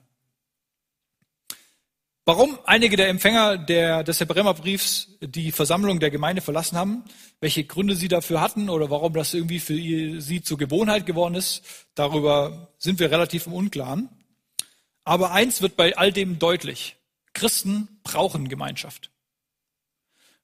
Warum 2.25 2.57
einige 2.63 2.95
der 2.95 3.09
Empfänger 3.09 3.57
der, 3.57 4.03
des 4.03 4.21
Hebräerbriefs 4.21 5.09
die 5.19 5.51
Versammlung 5.51 5.99
der 5.99 6.09
Gemeinde 6.09 6.41
verlassen 6.41 6.77
haben, 6.77 7.03
welche 7.41 7.65
Gründe 7.65 7.97
sie 7.97 8.07
dafür 8.07 8.39
hatten 8.39 8.69
oder 8.69 8.89
warum 8.89 9.11
das 9.11 9.33
irgendwie 9.33 9.59
für 9.59 9.75
sie 10.21 10.41
zur 10.41 10.57
Gewohnheit 10.57 11.05
geworden 11.05 11.35
ist, 11.35 11.63
darüber 11.95 12.73
sind 12.77 12.99
wir 12.99 13.11
relativ 13.11 13.47
im 13.47 13.53
Unklaren. 13.53 14.07
Aber 15.03 15.31
eins 15.31 15.61
wird 15.61 15.75
bei 15.75 15.97
all 15.97 16.13
dem 16.13 16.39
deutlich. 16.39 16.95
Christen 17.33 17.99
brauchen 18.03 18.47
Gemeinschaft. 18.47 19.11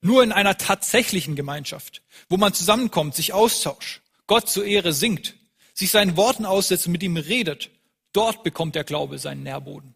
Nur 0.01 0.21
in 0.21 0.33
einer 0.33 0.57
tatsächlichen 0.57 1.37
Gemeinschaft, 1.37 2.01
wo 2.27 2.35
man 2.35 2.53
zusammenkommt, 2.53 3.15
sich 3.15 3.31
austauscht, 3.31 4.01
Gott 4.27 4.49
zur 4.49 4.65
Ehre 4.65 4.91
singt, 4.91 5.35
sich 5.73 5.91
seinen 5.91 6.17
Worten 6.17 6.45
aussetzt 6.45 6.87
und 6.87 6.91
mit 6.91 7.03
ihm 7.03 7.15
redet, 7.15 7.69
dort 8.11 8.43
bekommt 8.43 8.75
der 8.75 8.83
Glaube 8.83 9.17
seinen 9.17 9.43
Nährboden. 9.43 9.95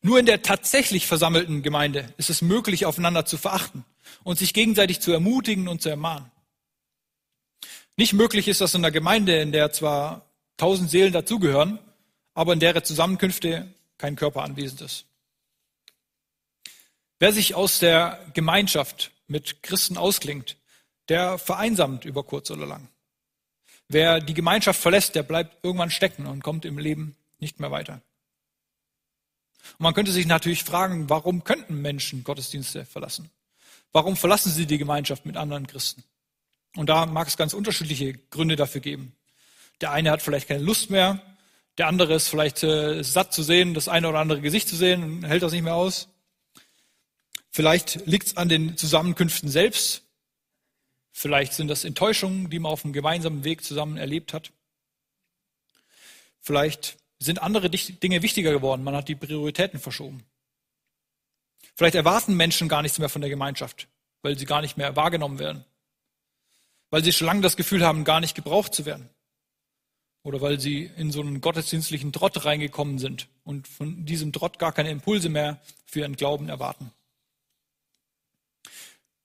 Nur 0.00 0.18
in 0.18 0.26
der 0.26 0.42
tatsächlich 0.42 1.06
versammelten 1.06 1.62
Gemeinde 1.62 2.12
ist 2.18 2.30
es 2.30 2.40
möglich, 2.40 2.86
aufeinander 2.86 3.24
zu 3.24 3.36
verachten 3.36 3.84
und 4.22 4.38
sich 4.38 4.54
gegenseitig 4.54 5.00
zu 5.00 5.12
ermutigen 5.12 5.68
und 5.68 5.82
zu 5.82 5.88
ermahnen. 5.88 6.30
Nicht 7.96 8.12
möglich 8.12 8.46
ist 8.46 8.60
das 8.60 8.74
in 8.74 8.84
einer 8.84 8.92
Gemeinde, 8.92 9.40
in 9.40 9.50
der 9.50 9.72
zwar 9.72 10.26
tausend 10.56 10.88
Seelen 10.88 11.12
dazugehören, 11.12 11.80
aber 12.34 12.52
in 12.52 12.60
deren 12.60 12.84
Zusammenkünfte 12.84 13.74
kein 13.98 14.14
Körper 14.14 14.44
anwesend 14.44 14.80
ist. 14.82 15.06
Wer 17.18 17.32
sich 17.32 17.56
aus 17.56 17.80
der 17.80 18.24
Gemeinschaft 18.34 19.10
mit 19.26 19.62
Christen 19.64 19.96
ausklingt, 19.96 20.56
der 21.08 21.38
vereinsamt 21.38 22.04
über 22.04 22.22
kurz 22.22 22.50
oder 22.52 22.66
lang. 22.66 22.88
Wer 23.88 24.20
die 24.20 24.34
Gemeinschaft 24.34 24.80
verlässt, 24.80 25.14
der 25.14 25.24
bleibt 25.24 25.64
irgendwann 25.64 25.90
stecken 25.90 26.26
und 26.26 26.44
kommt 26.44 26.64
im 26.64 26.78
Leben 26.78 27.16
nicht 27.40 27.58
mehr 27.58 27.70
weiter. 27.70 28.02
Und 29.72 29.80
man 29.80 29.94
könnte 29.94 30.12
sich 30.12 30.26
natürlich 30.26 30.64
fragen, 30.64 31.08
warum 31.10 31.44
könnten 31.44 31.80
Menschen 31.80 32.24
Gottesdienste 32.24 32.84
verlassen? 32.84 33.30
Warum 33.92 34.16
verlassen 34.16 34.52
sie 34.52 34.66
die 34.66 34.78
Gemeinschaft 34.78 35.26
mit 35.26 35.36
anderen 35.36 35.66
Christen? 35.66 36.04
Und 36.76 36.88
da 36.88 37.06
mag 37.06 37.28
es 37.28 37.36
ganz 37.36 37.54
unterschiedliche 37.54 38.14
Gründe 38.14 38.56
dafür 38.56 38.80
geben. 38.80 39.14
Der 39.80 39.92
eine 39.92 40.10
hat 40.10 40.22
vielleicht 40.22 40.48
keine 40.48 40.62
Lust 40.62 40.90
mehr, 40.90 41.20
der 41.78 41.86
andere 41.86 42.14
ist 42.14 42.28
vielleicht 42.28 42.64
äh, 42.64 43.04
satt 43.04 43.32
zu 43.32 43.44
sehen, 43.44 43.72
das 43.72 43.88
eine 43.88 44.08
oder 44.08 44.18
andere 44.18 44.40
Gesicht 44.40 44.68
zu 44.68 44.74
sehen 44.74 45.02
und 45.04 45.24
hält 45.24 45.44
das 45.44 45.52
nicht 45.52 45.62
mehr 45.62 45.76
aus. 45.76 46.08
Vielleicht 47.50 48.04
liegt 48.06 48.26
es 48.26 48.36
an 48.36 48.48
den 48.48 48.76
Zusammenkünften 48.76 49.48
selbst. 49.48 50.02
Vielleicht 51.12 51.52
sind 51.52 51.68
das 51.68 51.84
Enttäuschungen, 51.84 52.50
die 52.50 52.58
man 52.58 52.72
auf 52.72 52.82
dem 52.82 52.92
gemeinsamen 52.92 53.44
Weg 53.44 53.64
zusammen 53.64 53.96
erlebt 53.96 54.32
hat. 54.32 54.52
Vielleicht 56.40 56.98
sind 57.18 57.42
andere 57.42 57.70
Dinge 57.70 58.22
wichtiger 58.22 58.52
geworden. 58.52 58.84
Man 58.84 58.94
hat 58.94 59.08
die 59.08 59.14
Prioritäten 59.14 59.80
verschoben. 59.80 60.22
Vielleicht 61.74 61.94
erwarten 61.94 62.36
Menschen 62.36 62.68
gar 62.68 62.82
nichts 62.82 62.98
mehr 62.98 63.08
von 63.08 63.20
der 63.20 63.30
Gemeinschaft, 63.30 63.88
weil 64.22 64.38
sie 64.38 64.46
gar 64.46 64.60
nicht 64.60 64.76
mehr 64.76 64.96
wahrgenommen 64.96 65.38
werden. 65.38 65.64
Weil 66.90 67.04
sie 67.04 67.12
schon 67.12 67.26
lange 67.26 67.40
das 67.40 67.56
Gefühl 67.56 67.84
haben, 67.84 68.04
gar 68.04 68.20
nicht 68.20 68.34
gebraucht 68.34 68.74
zu 68.74 68.86
werden. 68.86 69.08
Oder 70.22 70.40
weil 70.40 70.60
sie 70.60 70.90
in 70.96 71.10
so 71.10 71.20
einen 71.20 71.40
gottesdienstlichen 71.40 72.12
Trott 72.12 72.44
reingekommen 72.44 72.98
sind 72.98 73.28
und 73.44 73.68
von 73.68 74.04
diesem 74.04 74.32
Trott 74.32 74.58
gar 74.58 74.72
keine 74.72 74.90
Impulse 74.90 75.28
mehr 75.28 75.60
für 75.86 76.00
ihren 76.00 76.16
Glauben 76.16 76.48
erwarten. 76.48 76.92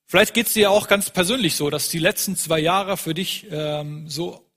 Vielleicht 0.05 0.35
geht 0.35 0.47
es 0.47 0.53
dir 0.53 0.69
auch 0.69 0.87
ganz 0.87 1.09
persönlich 1.09 1.55
so, 1.55 1.71
dass 1.71 1.89
die 1.89 1.97
letzten 1.97 2.35
zwei 2.35 2.59
Jahre 2.59 2.97
für 2.97 3.15
dich 3.15 3.47
ähm, 3.49 4.07
so 4.07 4.47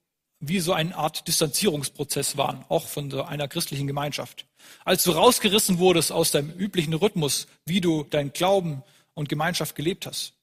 wie 0.40 0.60
so 0.60 0.72
eine 0.72 0.96
Art 0.96 1.26
Distanzierungsprozess 1.28 2.36
waren, 2.36 2.64
auch 2.68 2.86
von 2.86 3.10
so 3.10 3.22
einer 3.22 3.48
christlichen 3.48 3.86
Gemeinschaft. 3.86 4.46
Als 4.84 5.02
du 5.04 5.12
rausgerissen 5.12 5.78
wurdest 5.78 6.12
aus 6.12 6.30
deinem 6.30 6.50
üblichen 6.50 6.94
Rhythmus, 6.94 7.46
wie 7.64 7.80
du 7.80 8.04
dein 8.04 8.32
Glauben 8.32 8.82
und 9.14 9.28
Gemeinschaft 9.28 9.74
gelebt 9.74 10.06
hast. 10.06 10.34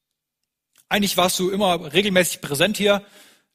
Eigentlich 0.90 1.18
warst 1.18 1.40
du 1.40 1.50
immer 1.50 1.94
regelmäßig 1.94 2.42
präsent 2.42 2.78
hier. 2.78 3.06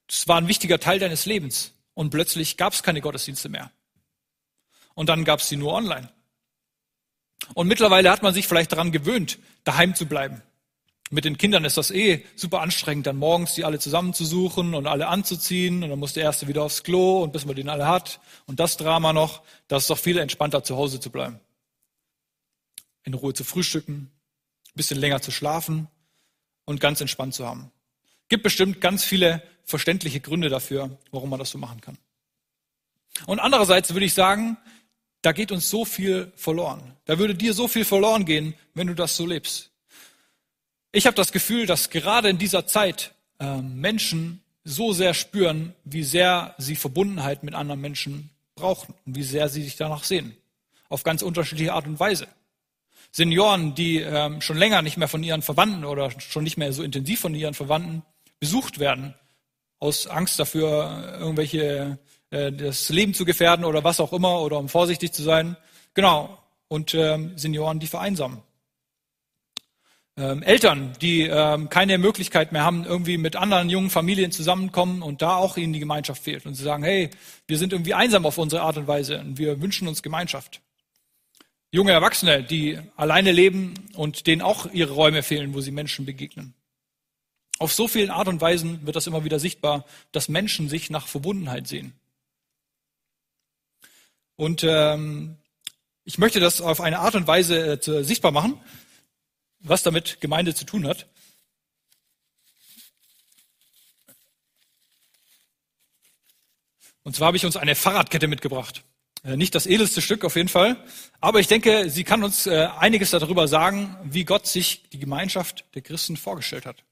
Das 0.07 0.29
war 0.29 0.39
ein 0.39 0.49
wichtiger 0.49 0.79
Teil 0.81 0.99
deines 0.99 1.27
Lebens. 1.27 1.73
Und 1.95 2.11
plötzlich 2.11 2.57
gab 2.57 2.73
es 2.73 2.83
keine 2.83 3.01
Gottesdienste 3.01 3.49
mehr. 3.49 3.71
Und 4.95 5.09
dann 5.09 5.25
gab 5.25 5.41
es 5.41 5.49
sie 5.49 5.57
nur 5.57 5.73
online. 5.73 6.09
Und 7.55 7.69
mittlerweile 7.69 8.11
hat 8.11 8.23
man 8.23 8.35
sich 8.35 8.47
vielleicht 8.47 8.73
daran 8.73 8.93
gewöhnt, 8.93 9.39
daheim 9.65 9.95
zu 9.95 10.07
bleiben. 10.07 10.43
Mit 11.11 11.25
den 11.25 11.39
Kindern 11.39 11.65
ist 11.65 11.79
das 11.79 11.91
eh 11.91 12.25
super 12.37 12.61
anstrengend, 12.61 13.07
dann 13.07 13.17
morgens 13.17 13.55
die 13.55 13.65
alle 13.65 13.79
zusammenzusuchen 13.79 14.75
und 14.75 14.87
alle 14.87 15.09
anzuziehen 15.09 15.83
und 15.83 15.89
dann 15.89 15.99
muss 15.99 16.13
der 16.13 16.25
Erste 16.25 16.49
wieder 16.49 16.63
aufs 16.63 16.83
Klo 16.83 17.23
und 17.23 17.33
bis 17.33 17.47
man 17.47 17.57
den 17.57 17.69
alle 17.69 17.87
hat 17.87 18.21
und 18.47 18.61
das 18.61 18.77
Drama 18.77 19.13
noch, 19.13 19.43
das 19.69 19.85
ist 19.85 19.91
doch 19.91 19.99
viel 19.99 20.19
entspannter 20.19 20.63
zu 20.63 20.77
Hause 20.77 21.01
zu 21.01 21.11
bleiben. 21.11 21.41
In 23.05 23.15
Ruhe 23.15 23.33
zu 23.33 23.45
frühstücken, 23.45 24.11
ein 24.67 24.75
bisschen 24.75 24.99
länger 24.99 25.23
zu 25.23 25.31
schlafen 25.31 25.89
und 26.67 26.81
ganz 26.81 27.01
entspannt 27.01 27.35
zu 27.35 27.47
haben. 27.47 27.71
Gibt 28.29 28.43
bestimmt 28.43 28.83
ganz 28.83 29.03
viele 29.03 29.43
verständliche 29.65 30.21
Gründe 30.21 30.51
dafür, 30.51 30.99
warum 31.11 31.31
man 31.31 31.39
das 31.39 31.51
so 31.51 31.59
machen 31.59 31.81
kann. 31.81 31.97
Und 33.27 33.39
andererseits 33.39 33.95
würde 33.95 34.05
ich 34.05 34.13
sagen, 34.13 34.59
da 35.23 35.33
geht 35.33 35.51
uns 35.51 35.71
so 35.71 35.85
viel 35.85 36.33
verloren. 36.37 36.97
Da 37.07 37.19
würde 37.19 37.35
dir 37.35 37.55
so 37.55 37.67
viel 37.67 37.85
verloren 37.85 38.25
gehen, 38.25 38.55
wenn 38.75 38.87
du 38.87 38.95
das 38.95 39.17
so 39.17 39.27
lebst. 39.27 39.71
Ich 40.91 41.07
habe 41.07 41.15
das 41.15 41.33
Gefühl, 41.33 41.67
dass 41.67 41.91
gerade 41.91 42.31
in 42.31 42.39
dieser 42.39 42.67
Zeit 42.67 43.13
äh, 43.39 43.61
Menschen 43.61 44.43
so 44.65 44.93
sehr 44.93 45.13
spüren, 45.13 45.75
wie 45.85 46.03
sehr 46.03 46.55
sie 46.59 46.77
Verbundenheit 46.77 47.43
mit 47.43 47.55
anderen 47.55 47.81
Menschen 47.81 48.31
brauchen 48.55 48.95
und 49.05 49.15
wie 49.15 49.23
sehr 49.23 49.49
sie 49.49 49.63
sich 49.63 49.77
danach 49.77 50.05
sehen. 50.05 50.37
Auf 50.89 51.03
ganz 51.03 51.21
unterschiedliche 51.21 51.75
Art 51.75 51.87
und 51.87 52.01
Weise. 52.01 52.27
Senioren, 53.13 53.75
die 53.75 53.99
ähm, 53.99 54.41
schon 54.41 54.57
länger 54.57 54.81
nicht 54.83 54.97
mehr 54.97 55.09
von 55.09 55.23
ihren 55.23 55.43
Verwandten 55.43 55.85
oder 55.85 56.11
schon 56.21 56.45
nicht 56.45 56.57
mehr 56.57 56.73
so 56.73 56.83
intensiv 56.83 57.21
von 57.21 57.35
ihren 57.35 57.55
Verwandten 57.55 58.03
besucht 58.41 58.79
werden, 58.79 59.15
aus 59.81 60.07
Angst 60.07 60.39
dafür, 60.39 61.19
irgendwelche 61.19 61.99
äh, 62.31 62.51
das 62.51 62.89
Leben 62.89 63.15
zu 63.15 63.25
gefährden 63.25 63.65
oder 63.65 63.85
was 63.85 64.01
auch 64.01 64.13
immer 64.13 64.41
oder 64.41 64.59
um 64.59 64.69
vorsichtig 64.69 65.13
zu 65.13 65.23
sein. 65.23 65.57
Genau. 65.95 66.39
Und 66.69 66.95
ähm, 66.95 67.37
Senioren, 67.37 67.79
die 67.79 67.87
vereinsamen 67.87 68.43
ähm, 70.19 70.43
Eltern, 70.43 70.93
die 71.01 71.23
ähm, 71.23 71.69
keine 71.69 71.97
Möglichkeit 71.97 72.51
mehr 72.51 72.65
haben, 72.65 72.85
irgendwie 72.85 73.19
mit 73.19 73.37
anderen 73.37 73.71
jungen 73.71 73.89
Familien 73.89 74.33
zusammenkommen 74.33 75.01
und 75.01 75.23
da 75.23 75.37
auch 75.37 75.57
ihnen 75.57 75.73
die 75.73 75.79
Gemeinschaft 75.79 76.23
fehlt. 76.23 76.45
Und 76.45 76.55
sie 76.55 76.65
sagen, 76.65 76.83
hey, 76.83 77.11
wir 77.47 77.57
sind 77.57 77.73
irgendwie 77.73 77.95
einsam 77.95 78.27
auf 78.27 78.37
unsere 78.37 78.63
Art 78.63 78.77
und 78.77 78.89
Weise 78.89 79.21
und 79.21 79.39
wir 79.39 79.63
wünschen 79.63 79.87
uns 79.87 80.03
Gemeinschaft. 80.03 80.61
junge 81.71 81.93
Erwachsene, 81.93 82.43
die 82.43 82.79
alleine 82.97 83.31
leben 83.31 83.75
und 83.95 84.27
denen 84.27 84.43
auch 84.43 84.67
ihre 84.73 84.93
Räume 84.95 85.23
fehlen, 85.23 85.55
wo 85.55 85.61
sie 85.61 85.71
Menschen 85.71 86.05
begegnen. 86.05 86.55
Auf 87.59 87.73
so 87.73 87.89
vielen 87.89 88.11
Art 88.11 88.29
und 88.29 88.41
Weisen 88.41 88.87
wird 88.87 88.97
das 88.97 89.07
immer 89.07 89.25
wieder 89.25 89.39
sichtbar, 89.39 89.85
dass 90.13 90.29
Menschen 90.29 90.69
sich 90.69 90.91
nach 90.91 91.07
Verbundenheit 91.07 91.67
sehen. 91.67 91.93
Und 94.37 94.65
ähm, 94.65 95.37
ich 96.05 96.19
möchte 96.19 96.41
das 96.41 96.61
auf 96.61 96.81
eine 96.81 97.01
Art 97.01 97.17
und 97.17 97.27
Weise 97.27 97.73
äh, 97.73 98.03
sichtbar 98.03 98.33
machen, 98.33 98.59
was 99.61 99.83
damit 99.83 100.21
Gemeinde 100.21 100.55
zu 100.55 100.65
tun 100.65 100.87
hat. 100.87 101.07
Und 107.03 107.17
zwar 107.17 107.29
habe 107.29 107.37
ich 107.37 107.47
uns 107.47 107.57
eine 107.57 107.75
Fahrradkette 107.75 108.29
mitgebracht. 108.29 108.85
Äh, 109.25 109.37
nicht 109.37 109.55
das 109.55 109.67
edelste 109.67 110.03
Stück 110.03 110.25
auf 110.25 110.37
jeden 110.37 110.49
Fall, 110.49 110.77
aber 111.21 111.41
ich 111.41 111.47
denke, 111.47 111.89
sie 111.91 112.05
kann 112.05 112.23
uns 112.23 112.47
äh, 112.47 112.69
einiges 112.79 113.11
darüber 113.11 113.49
sagen, 113.49 113.97
wie 114.05 114.25
Gott 114.25 114.47
sich 114.47 114.89
die 114.91 114.99
Gemeinschaft 114.99 115.65
der 115.75 115.83
Christen 115.83 116.17
vorgestellt 116.17 116.67
hat. 116.67 116.85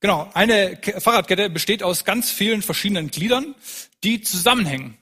Genau, 0.00 0.30
eine 0.32 0.80
Fahrradkette 0.98 1.50
besteht 1.50 1.82
aus 1.82 2.04
ganz 2.04 2.30
vielen 2.30 2.62
verschiedenen 2.62 3.10
Gliedern, 3.10 3.54
die 4.02 4.22
zusammenhängen 4.22 4.96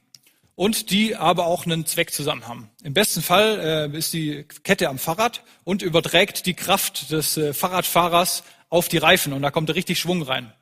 und 0.58 0.90
die 0.90 1.14
aber 1.14 1.46
auch 1.46 1.66
einen 1.66 1.86
Zweck 1.86 2.12
zusammen 2.12 2.48
haben. 2.48 2.68
Im 2.82 2.92
besten 2.92 3.22
Fall 3.22 3.90
äh, 3.94 3.96
ist 3.96 4.12
die 4.12 4.44
Kette 4.64 4.88
am 4.88 4.98
Fahrrad 4.98 5.44
und 5.62 5.82
überträgt 5.82 6.46
die 6.46 6.54
Kraft 6.54 7.12
des 7.12 7.36
äh, 7.36 7.54
Fahrradfahrers 7.54 8.42
auf 8.68 8.88
die 8.88 8.98
Reifen 8.98 9.32
und 9.32 9.42
da 9.42 9.52
kommt 9.52 9.72
richtig 9.72 10.00
Schwung 10.00 10.22
rein. 10.22 10.52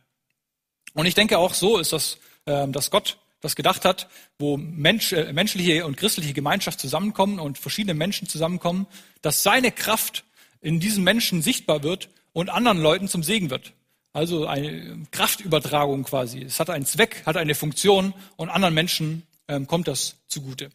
Und 0.93 1.07
ich 1.07 1.15
denke 1.15 1.39
auch 1.39 1.55
so 1.55 1.79
ist 1.79 1.95
das, 1.95 2.19
äh, 2.45 2.69
dass 2.69 2.91
Gott 2.91 3.17
das 3.41 3.57
gedacht 3.57 3.87
hat, 3.87 4.11
wo 4.39 4.59
Mensch, 4.59 5.15
äh, 5.15 5.33
menschliche 5.33 5.87
und 5.87 5.97
christliche 5.97 6.35
Gemeinschaft 6.35 6.79
zusammenkommen 6.79 7.39
und 7.39 7.57
verschiedene 7.57 7.95
Menschen 7.95 8.29
zusammenkommen, 8.29 8.87
dass 9.23 9.43
seine 9.43 9.73
Kraft 9.73 10.25
in 10.61 10.79
diesen 10.79 11.05
Menschen 11.05 11.41
sichtbar 11.41 11.83
wird 11.83 12.11
und 12.35 12.51
anderen 12.51 12.83
Leuten 12.83 13.09
zum 13.09 13.23
Segen 13.23 13.49
wird. 13.49 13.73
Also 14.13 14.47
eine 14.47 15.07
Kraftübertragung 15.11 16.05
quasi. 16.05 16.43
Es 16.43 16.61
hat 16.61 16.69
einen 16.69 16.85
Zweck, 16.85 17.23
hat 17.25 17.39
eine 17.39 17.55
Funktion 17.55 18.13
und 18.37 18.51
anderen 18.51 18.75
Menschen 18.75 19.23
ähm, 19.49 19.67
kommt 19.67 19.89
das 19.89 20.17
zugute. 20.29 20.71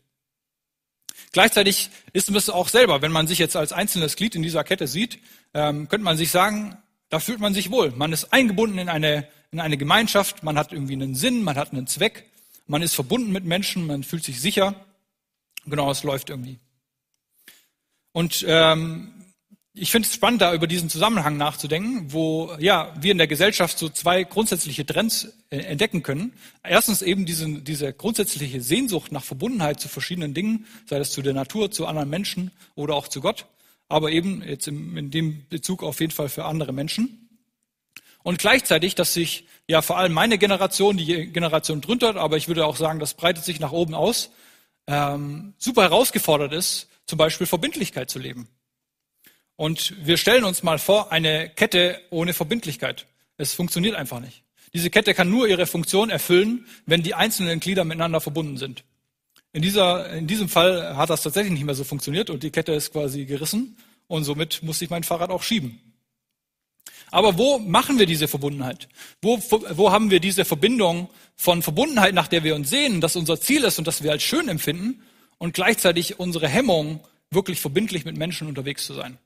Gleichzeitig 1.32 1.90
ist 2.14 2.30
es 2.30 2.50
auch 2.50 2.68
selber, 2.68 3.02
wenn 3.02 3.12
man 3.12 3.28
sich 3.28 3.40
jetzt 3.40 3.56
als 3.56 3.74
einzelnes 3.74 4.16
Glied 4.16 4.36
in 4.36 4.44
dieser 4.44 4.64
Kette 4.64 4.88
sieht, 4.88 5.20
ähm, 5.54 5.88
könnte 5.88 6.04
man 6.04 6.18
sich 6.18 6.32
sagen, 6.32 6.78
da 7.10 7.20
fühlt 7.20 7.40
man 7.40 7.54
sich 7.54 7.72
wohl. 7.72 7.92
Man 7.92 8.14
ist 8.14 8.34
eingebunden 8.34 8.78
in 8.80 8.90
eine, 8.90 9.28
in 9.52 9.60
eine 9.60 9.78
Gemeinschaft, 9.78 10.44
man 10.44 10.58
hat 10.58 10.72
irgendwie 10.72 10.94
einen 10.94 11.16
Sinn, 11.16 11.44
man 11.44 11.58
hat 11.58 11.72
einen 11.72 11.88
Zweck, 11.88 12.26
man 12.68 12.82
ist 12.82 12.96
verbunden 12.96 13.32
mit 13.32 13.46
Menschen, 13.46 13.88
man 13.88 14.04
fühlt 14.04 14.24
sich 14.24 14.42
sicher. 14.42 14.76
Genau, 15.66 15.92
es 15.92 16.04
läuft 16.04 16.30
irgendwie. 16.30 16.60
Und 18.14 18.44
ähm, 18.48 19.21
ich 19.74 19.92
finde 19.92 20.08
es 20.08 20.14
spannend, 20.14 20.42
da 20.42 20.54
über 20.54 20.68
diesen 20.68 20.90
Zusammenhang 20.90 21.38
nachzudenken, 21.38 22.12
wo 22.12 22.54
ja 22.60 22.94
wir 23.00 23.14
in 23.14 23.18
der 23.18 23.28
Gesellschaft 23.28 23.78
so 23.78 23.88
zwei 23.88 24.24
grundsätzliche 24.24 24.86
Trends 24.86 25.32
äh, 25.50 25.60
entdecken 25.60 26.04
können. 26.04 26.34
Erstens 26.62 27.02
eben 27.02 27.26
diese, 27.26 27.48
diese 27.62 27.94
grundsätzliche 27.94 28.62
Sehnsucht 28.62 29.14
nach 29.14 29.24
Verbundenheit 29.24 29.80
zu 29.80 29.88
verschiedenen 29.88 30.34
Dingen, 30.34 30.66
sei 30.88 31.00
das 31.00 31.12
zu 31.12 31.22
der 31.22 31.34
Natur, 31.34 31.72
zu 31.72 31.88
anderen 31.88 32.10
Menschen 32.10 32.52
oder 32.76 32.96
auch 32.96 33.08
zu 33.08 33.22
Gott, 33.22 33.46
aber 33.88 34.12
eben 34.12 34.44
jetzt 34.44 34.68
in, 34.68 34.98
in 34.98 35.10
dem 35.10 35.48
Bezug 35.48 35.84
auf 35.84 36.02
jeden 36.02 36.12
Fall 36.12 36.28
für 36.28 36.44
andere 36.44 36.74
Menschen. 36.74 37.30
Und 38.24 38.40
gleichzeitig, 38.40 38.96
dass 38.96 39.14
sich 39.14 39.46
ja 39.68 39.82
vor 39.82 39.98
allem 39.98 40.12
meine 40.12 40.38
Generation, 40.38 40.98
die 40.98 41.28
Generation 41.28 41.80
drunter, 41.80 42.18
aber 42.18 42.36
ich 42.36 42.50
würde 42.50 42.66
auch 42.66 42.76
sagen, 42.76 43.00
das 43.00 43.14
breitet 43.14 43.46
sich 43.46 43.62
nach 43.62 43.72
oben 43.72 43.96
aus, 43.96 44.32
ähm, 44.88 45.54
super 45.58 45.84
herausgefordert 45.84 46.52
ist, 46.52 46.90
zum 47.06 47.18
Beispiel 47.18 47.48
Verbindlichkeit 47.48 48.10
zu 48.10 48.20
leben. 48.20 48.50
Und 49.56 49.94
wir 50.06 50.18
stellen 50.18 50.44
uns 50.44 50.64
mal 50.64 50.80
vor, 50.80 51.12
eine 51.12 51.50
Kette 51.50 52.02
ohne 52.10 52.34
Verbindlichkeit. 52.34 53.06
Es 53.38 53.54
funktioniert 53.54 53.96
einfach 53.96 54.20
nicht. 54.20 54.44
Diese 54.74 54.90
Kette 54.90 55.14
kann 55.14 55.30
nur 55.30 55.48
ihre 55.48 55.66
Funktion 55.66 56.10
erfüllen, 56.10 56.66
wenn 56.86 57.04
die 57.04 57.14
einzelnen 57.14 57.60
Glieder 57.60 57.84
miteinander 57.84 58.22
verbunden 58.22 58.58
sind. 58.58 58.84
In, 59.54 59.62
dieser, 59.62 60.10
in 60.14 60.28
diesem 60.28 60.48
Fall 60.48 60.96
hat 60.96 61.10
das 61.10 61.24
tatsächlich 61.24 61.54
nicht 61.54 61.66
mehr 61.66 61.76
so 61.76 61.84
funktioniert 61.84 62.30
und 62.30 62.44
die 62.44 62.52
Kette 62.52 62.72
ist 62.72 62.94
quasi 62.94 63.26
gerissen 63.26 63.76
und 64.08 64.24
somit 64.24 64.64
musste 64.64 64.86
ich 64.86 64.92
mein 64.92 65.04
Fahrrad 65.04 65.30
auch 65.30 65.44
schieben. 65.44 65.82
Aber 67.12 67.38
wo 67.38 67.60
machen 67.60 68.00
wir 68.00 68.06
diese 68.06 68.30
Verbundenheit? 68.30 68.88
Wo, 69.22 69.38
wo 69.72 69.92
haben 69.92 70.10
wir 70.10 70.22
diese 70.22 70.46
Verbindung 70.46 71.10
von 71.36 71.62
Verbundenheit, 71.62 72.14
nach 72.14 72.30
der 72.30 72.46
wir 72.46 72.56
uns 72.56 72.70
sehen, 72.70 73.02
dass 73.02 73.18
unser 73.18 73.40
Ziel 73.42 73.66
ist 73.66 73.78
und 73.78 73.86
das 73.86 74.02
wir 74.02 74.12
als 74.12 74.24
schön 74.24 74.48
empfinden 74.48 75.02
und 75.38 75.54
gleichzeitig 75.54 76.20
unsere 76.20 76.48
Hemmung, 76.48 77.02
wirklich 77.30 77.60
verbindlich 77.60 78.06
mit 78.06 78.16
Menschen 78.16 78.48
unterwegs 78.48 78.86
zu 78.86 78.94
sein? 78.94 79.18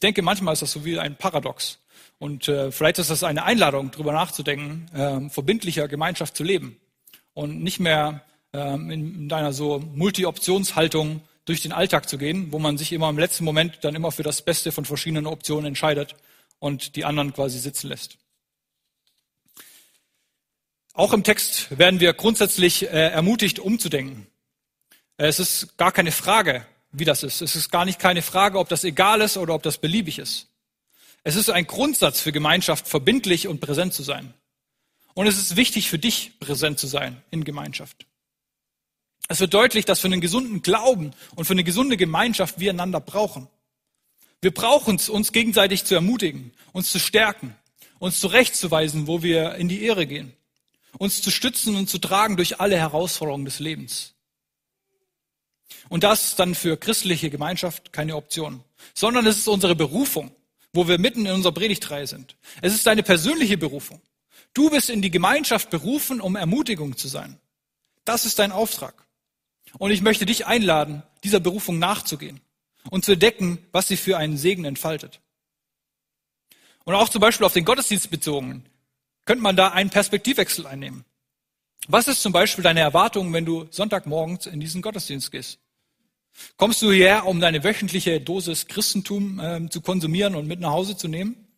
Ich 0.00 0.08
denke, 0.08 0.22
manchmal 0.22 0.54
ist 0.54 0.62
das 0.62 0.72
so 0.72 0.86
wie 0.86 0.98
ein 0.98 1.14
Paradox. 1.14 1.78
Und 2.18 2.48
äh, 2.48 2.72
vielleicht 2.72 2.98
ist 2.98 3.10
das 3.10 3.22
eine 3.22 3.44
Einladung, 3.44 3.90
darüber 3.90 4.14
nachzudenken, 4.14 4.86
äh, 4.94 5.28
verbindlicher 5.28 5.88
Gemeinschaft 5.88 6.34
zu 6.38 6.42
leben 6.42 6.80
und 7.34 7.62
nicht 7.62 7.80
mehr 7.80 8.24
äh, 8.54 8.76
in, 8.76 8.90
in 8.90 9.30
einer 9.30 9.52
so 9.52 9.78
Multi-Optionshaltung 9.78 11.20
durch 11.44 11.60
den 11.60 11.72
Alltag 11.72 12.08
zu 12.08 12.16
gehen, 12.16 12.50
wo 12.50 12.58
man 12.58 12.78
sich 12.78 12.92
immer 12.94 13.10
im 13.10 13.18
letzten 13.18 13.44
Moment 13.44 13.80
dann 13.82 13.94
immer 13.94 14.10
für 14.10 14.22
das 14.22 14.40
Beste 14.40 14.72
von 14.72 14.86
verschiedenen 14.86 15.26
Optionen 15.26 15.66
entscheidet 15.66 16.16
und 16.60 16.96
die 16.96 17.04
anderen 17.04 17.34
quasi 17.34 17.58
sitzen 17.58 17.88
lässt. 17.88 18.16
Auch 20.94 21.12
im 21.12 21.24
Text 21.24 21.78
werden 21.78 22.00
wir 22.00 22.14
grundsätzlich 22.14 22.84
äh, 22.84 23.10
ermutigt, 23.10 23.58
umzudenken. 23.58 24.28
Es 25.18 25.38
ist 25.38 25.76
gar 25.76 25.92
keine 25.92 26.10
Frage, 26.10 26.64
wie 26.92 27.04
das 27.04 27.22
ist. 27.22 27.40
Es 27.40 27.56
ist 27.56 27.70
gar 27.70 27.84
nicht 27.84 27.98
keine 27.98 28.22
Frage, 28.22 28.58
ob 28.58 28.68
das 28.68 28.84
egal 28.84 29.20
ist 29.20 29.36
oder 29.36 29.54
ob 29.54 29.62
das 29.62 29.78
beliebig 29.78 30.18
ist. 30.18 30.48
Es 31.22 31.36
ist 31.36 31.50
ein 31.50 31.66
Grundsatz 31.66 32.20
für 32.20 32.32
Gemeinschaft, 32.32 32.88
verbindlich 32.88 33.46
und 33.46 33.60
präsent 33.60 33.92
zu 33.92 34.02
sein. 34.02 34.34
Und 35.14 35.26
es 35.26 35.38
ist 35.38 35.56
wichtig 35.56 35.88
für 35.88 35.98
dich, 35.98 36.38
präsent 36.40 36.78
zu 36.78 36.86
sein 36.86 37.22
in 37.30 37.44
Gemeinschaft. 37.44 38.06
Es 39.28 39.40
wird 39.40 39.54
deutlich, 39.54 39.84
dass 39.84 40.00
für 40.00 40.08
einen 40.08 40.20
gesunden 40.20 40.62
Glauben 40.62 41.12
und 41.36 41.44
für 41.44 41.52
eine 41.52 41.64
gesunde 41.64 41.96
Gemeinschaft 41.96 42.58
wir 42.58 42.70
einander 42.70 43.00
brauchen. 43.00 43.48
Wir 44.40 44.52
brauchen 44.52 44.96
es, 44.96 45.08
uns 45.08 45.32
gegenseitig 45.32 45.84
zu 45.84 45.94
ermutigen, 45.94 46.52
uns 46.72 46.90
zu 46.90 46.98
stärken, 46.98 47.54
uns 47.98 48.18
zurechtzuweisen, 48.18 49.06
wo 49.06 49.22
wir 49.22 49.56
in 49.56 49.68
die 49.68 49.82
Ehre 49.82 50.06
gehen, 50.06 50.32
uns 50.98 51.20
zu 51.20 51.30
stützen 51.30 51.76
und 51.76 51.88
zu 51.88 51.98
tragen 51.98 52.36
durch 52.36 52.60
alle 52.60 52.76
Herausforderungen 52.76 53.44
des 53.44 53.58
Lebens. 53.58 54.14
Und 55.88 56.04
das 56.04 56.26
ist 56.26 56.38
dann 56.38 56.54
für 56.54 56.76
christliche 56.76 57.30
Gemeinschaft 57.30 57.92
keine 57.92 58.16
Option, 58.16 58.62
sondern 58.94 59.26
es 59.26 59.38
ist 59.38 59.48
unsere 59.48 59.74
Berufung, 59.74 60.30
wo 60.72 60.88
wir 60.88 60.98
mitten 60.98 61.26
in 61.26 61.32
unserer 61.32 61.52
Predigtreihe 61.52 62.06
sind. 62.06 62.36
Es 62.62 62.74
ist 62.74 62.86
deine 62.86 63.02
persönliche 63.02 63.58
Berufung. 63.58 64.00
Du 64.54 64.70
bist 64.70 64.90
in 64.90 65.02
die 65.02 65.10
Gemeinschaft 65.10 65.70
berufen, 65.70 66.20
um 66.20 66.36
Ermutigung 66.36 66.96
zu 66.96 67.08
sein. 67.08 67.38
Das 68.04 68.24
ist 68.24 68.38
dein 68.38 68.52
Auftrag. 68.52 69.06
Und 69.78 69.90
ich 69.90 70.02
möchte 70.02 70.26
dich 70.26 70.46
einladen, 70.46 71.02
dieser 71.22 71.40
Berufung 71.40 71.78
nachzugehen 71.78 72.40
und 72.90 73.04
zu 73.04 73.12
entdecken, 73.12 73.58
was 73.72 73.88
sie 73.88 73.96
für 73.96 74.16
einen 74.16 74.36
Segen 74.36 74.64
entfaltet. 74.64 75.20
Und 76.84 76.94
auch 76.94 77.08
zum 77.08 77.20
Beispiel 77.20 77.46
auf 77.46 77.52
den 77.52 77.64
Gottesdienst 77.64 78.10
bezogen, 78.10 78.64
könnte 79.24 79.42
man 79.42 79.54
da 79.54 79.68
einen 79.68 79.90
Perspektivwechsel 79.90 80.66
einnehmen. 80.66 81.04
Was 81.88 82.08
ist 82.08 82.22
zum 82.22 82.32
Beispiel 82.32 82.62
deine 82.62 82.80
Erwartung, 82.80 83.32
wenn 83.32 83.44
du 83.44 83.66
Sonntagmorgens 83.70 84.46
in 84.46 84.60
diesen 84.60 84.82
Gottesdienst 84.82 85.32
gehst? 85.32 85.58
Kommst 86.56 86.80
du 86.82 86.92
hierher, 86.92 87.26
um 87.26 87.40
deine 87.40 87.64
wöchentliche 87.64 88.20
Dosis 88.20 88.66
Christentum 88.66 89.40
äh, 89.40 89.68
zu 89.68 89.80
konsumieren 89.80 90.34
und 90.34 90.46
mit 90.46 90.60
nach 90.60 90.70
Hause 90.70 90.96
zu 90.96 91.08
nehmen? 91.08 91.48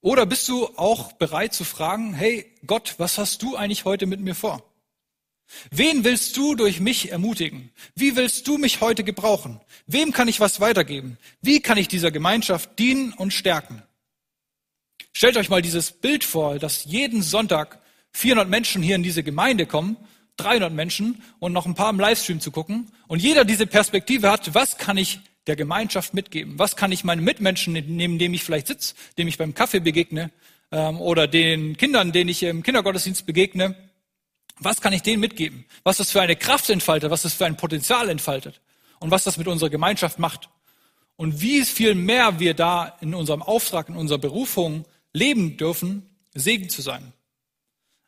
Oder 0.00 0.24
bist 0.24 0.48
du 0.48 0.66
auch 0.76 1.12
bereit 1.12 1.52
zu 1.52 1.64
fragen, 1.64 2.14
hey 2.14 2.46
Gott, 2.66 2.94
was 2.98 3.18
hast 3.18 3.42
du 3.42 3.56
eigentlich 3.56 3.84
heute 3.84 4.06
mit 4.06 4.20
mir 4.20 4.34
vor? 4.34 4.62
Wen 5.70 6.04
willst 6.04 6.36
du 6.36 6.54
durch 6.54 6.80
mich 6.80 7.10
ermutigen? 7.10 7.70
Wie 7.96 8.16
willst 8.16 8.46
du 8.46 8.56
mich 8.56 8.80
heute 8.80 9.02
gebrauchen? 9.02 9.60
Wem 9.86 10.12
kann 10.12 10.28
ich 10.28 10.40
was 10.40 10.60
weitergeben? 10.60 11.18
Wie 11.42 11.60
kann 11.60 11.76
ich 11.76 11.88
dieser 11.88 12.12
Gemeinschaft 12.12 12.78
dienen 12.78 13.12
und 13.12 13.32
stärken? 13.32 13.82
Stellt 15.12 15.36
euch 15.36 15.48
mal 15.48 15.60
dieses 15.60 15.90
Bild 15.90 16.22
vor, 16.22 16.58
dass 16.58 16.84
jeden 16.84 17.22
Sonntag 17.22 17.80
400 18.12 18.48
Menschen 18.48 18.82
hier 18.82 18.96
in 18.96 19.02
diese 19.02 19.22
Gemeinde 19.22 19.66
kommen, 19.66 19.96
300 20.36 20.72
Menschen 20.72 21.22
und 21.38 21.52
noch 21.52 21.66
ein 21.66 21.74
paar 21.74 21.90
im 21.90 22.00
Livestream 22.00 22.40
zu 22.40 22.50
gucken 22.50 22.90
und 23.06 23.20
jeder 23.20 23.44
diese 23.44 23.66
Perspektive 23.66 24.30
hat, 24.30 24.54
was 24.54 24.78
kann 24.78 24.96
ich 24.96 25.20
der 25.46 25.56
Gemeinschaft 25.56 26.14
mitgeben? 26.14 26.58
Was 26.58 26.76
kann 26.76 26.92
ich 26.92 27.04
meinen 27.04 27.24
Mitmenschen, 27.24 27.72
neben 27.72 28.18
dem 28.18 28.34
ich 28.34 28.44
vielleicht 28.44 28.66
sitze, 28.66 28.94
dem 29.18 29.28
ich 29.28 29.38
beim 29.38 29.54
Kaffee 29.54 29.80
begegne 29.80 30.30
ähm, 30.70 31.00
oder 31.00 31.26
den 31.26 31.76
Kindern, 31.76 32.12
denen 32.12 32.30
ich 32.30 32.42
im 32.42 32.62
Kindergottesdienst 32.62 33.26
begegne, 33.26 33.74
was 34.58 34.80
kann 34.80 34.92
ich 34.92 35.02
denen 35.02 35.20
mitgeben? 35.20 35.64
Was 35.82 35.96
das 35.96 36.10
für 36.10 36.20
eine 36.20 36.36
Kraft 36.36 36.68
entfaltet, 36.68 37.10
was 37.10 37.22
das 37.22 37.34
für 37.34 37.46
ein 37.46 37.56
Potenzial 37.56 38.08
entfaltet 38.10 38.60
und 38.98 39.10
was 39.10 39.24
das 39.24 39.38
mit 39.38 39.48
unserer 39.48 39.70
Gemeinschaft 39.70 40.18
macht. 40.18 40.50
Und 41.16 41.40
wie 41.40 41.64
viel 41.64 41.94
mehr 41.94 42.38
wir 42.38 42.54
da 42.54 42.96
in 43.00 43.14
unserem 43.14 43.42
Auftrag, 43.42 43.88
in 43.88 43.96
unserer 43.96 44.18
Berufung 44.18 44.84
leben 45.12 45.56
dürfen, 45.56 46.08
Segen 46.34 46.68
zu 46.68 46.82
sein 46.82 47.12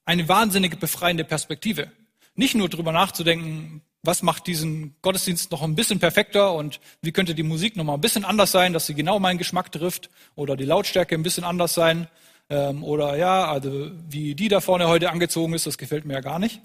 eine 0.05 0.29
wahnsinnige 0.29 0.77
befreiende 0.77 1.25
Perspektive. 1.25 1.91
Nicht 2.35 2.55
nur 2.55 2.69
drüber 2.69 2.93
nachzudenken, 2.93 3.83
was 4.03 4.23
macht 4.23 4.47
diesen 4.47 4.97
Gottesdienst 5.03 5.53
noch 5.53 5.62
ein 5.62 5.77
bisschen 5.77 6.01
perfekter 6.01 6.55
und 6.55 6.81
wie 7.03 7.12
könnte 7.12 7.35
die 7.35 7.45
Musik 7.45 7.77
noch 7.77 7.85
mal 7.85 7.95
ein 7.95 8.01
bisschen 8.01 8.25
anders 8.25 8.51
sein, 8.51 8.73
dass 8.73 8.87
sie 8.87 8.95
genau 8.95 9.21
meinen 9.21 9.38
Geschmack 9.38 9.71
trifft 9.71 10.11
oder 10.35 10.57
die 10.57 10.65
Lautstärke 10.65 11.15
ein 11.15 11.23
bisschen 11.23 11.45
anders 11.45 11.75
sein 11.75 12.09
ähm, 12.51 12.83
oder 12.83 13.17
ja, 13.17 13.49
also 13.49 13.91
wie 14.09 14.35
die 14.35 14.49
da 14.49 14.61
vorne 14.61 14.88
heute 14.88 15.11
angezogen 15.11 15.55
ist, 15.55 15.67
das 15.67 15.79
gefällt 15.79 16.05
mir 16.05 16.15
ja 16.15 16.21
gar 16.21 16.41
nicht, 16.41 16.61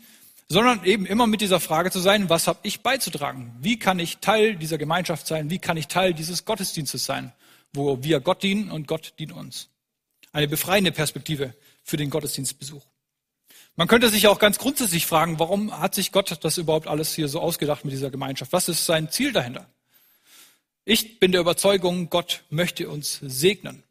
sondern 0.49 0.83
eben 0.83 1.05
immer 1.05 1.27
mit 1.27 1.41
dieser 1.41 1.59
Frage 1.59 1.91
zu 1.91 1.99
sein, 1.99 2.29
was 2.29 2.47
habe 2.47 2.59
ich 2.63 2.81
beizutragen? 2.81 3.55
Wie 3.59 3.77
kann 3.77 3.99
ich 3.99 4.17
Teil 4.17 4.55
dieser 4.55 4.77
Gemeinschaft 4.77 5.27
sein? 5.27 5.49
Wie 5.49 5.59
kann 5.59 5.77
ich 5.77 5.87
Teil 5.87 6.13
dieses 6.13 6.45
Gottesdienstes 6.45 7.05
sein, 7.05 7.33
wo 7.73 8.03
wir 8.03 8.19
Gott 8.19 8.41
dienen 8.41 8.71
und 8.71 8.87
Gott 8.87 9.13
dient 9.19 9.33
uns? 9.33 9.69
Eine 10.31 10.47
befreiende 10.47 10.91
Perspektive 10.91 11.53
für 11.83 11.97
den 11.97 12.09
Gottesdienstbesuch. 12.09 12.85
Man 13.77 13.87
könnte 13.87 14.09
sich 14.09 14.27
auch 14.27 14.39
ganz 14.39 14.57
grundsätzlich 14.57 15.05
fragen, 15.05 15.37
warum 15.37 15.79
hat 15.79 15.93
sich 15.93 16.11
Gott 16.11 16.35
das 16.43 16.57
überhaupt 16.57 16.87
alles 16.87 17.13
hier 17.13 17.27
so 17.27 17.39
ausgedacht 17.39 17.85
mit 17.85 17.93
dieser 17.93 18.09
Gemeinschaft? 18.09 18.51
Was 18.51 18.69
ist 18.69 18.87
sein 18.87 19.11
Ziel 19.11 19.31
dahinter? 19.31 19.69
Ich 20.83 21.19
bin 21.19 21.31
der 21.31 21.41
Überzeugung, 21.41 22.09
Gott 22.09 22.43
möchte 22.49 22.89
uns 22.89 23.19
segnen. 23.21 23.83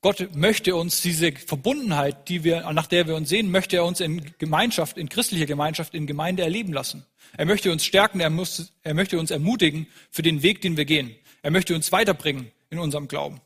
Gott 0.00 0.34
möchte 0.34 0.74
uns 0.74 1.02
diese 1.02 1.32
Verbundenheit, 1.32 2.30
die 2.30 2.44
wir, 2.44 2.72
nach 2.72 2.86
der 2.86 3.06
wir 3.06 3.14
uns 3.14 3.28
sehen, 3.28 3.50
möchte 3.50 3.76
er 3.76 3.84
uns 3.84 4.00
in 4.00 4.32
Gemeinschaft, 4.38 4.96
in 4.96 5.10
christlicher 5.10 5.44
Gemeinschaft, 5.44 5.94
in 5.94 6.06
Gemeinde 6.06 6.42
erleben 6.42 6.72
lassen. 6.72 7.04
Er 7.36 7.44
möchte 7.44 7.70
uns 7.70 7.84
stärken, 7.84 8.20
er, 8.20 8.30
muss, 8.30 8.72
er 8.82 8.94
möchte 8.94 9.18
uns 9.18 9.30
ermutigen 9.30 9.86
für 10.10 10.22
den 10.22 10.42
Weg, 10.42 10.62
den 10.62 10.78
wir 10.78 10.86
gehen. 10.86 11.14
Er 11.42 11.50
möchte 11.50 11.74
uns 11.74 11.92
weiterbringen 11.92 12.50
in 12.70 12.78
unserem 12.78 13.06
Glauben. 13.06 13.42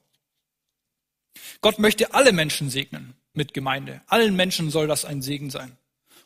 Gott 1.60 1.80
möchte 1.80 2.14
alle 2.14 2.30
Menschen 2.30 2.70
segnen 2.70 3.14
mit 3.35 3.53
Gemeinde. 3.53 4.01
Allen 4.07 4.35
Menschen 4.37 4.70
soll 4.70 4.87
das 4.87 5.05
ein 5.05 5.23
Segen 5.23 5.51
sein. 5.51 5.77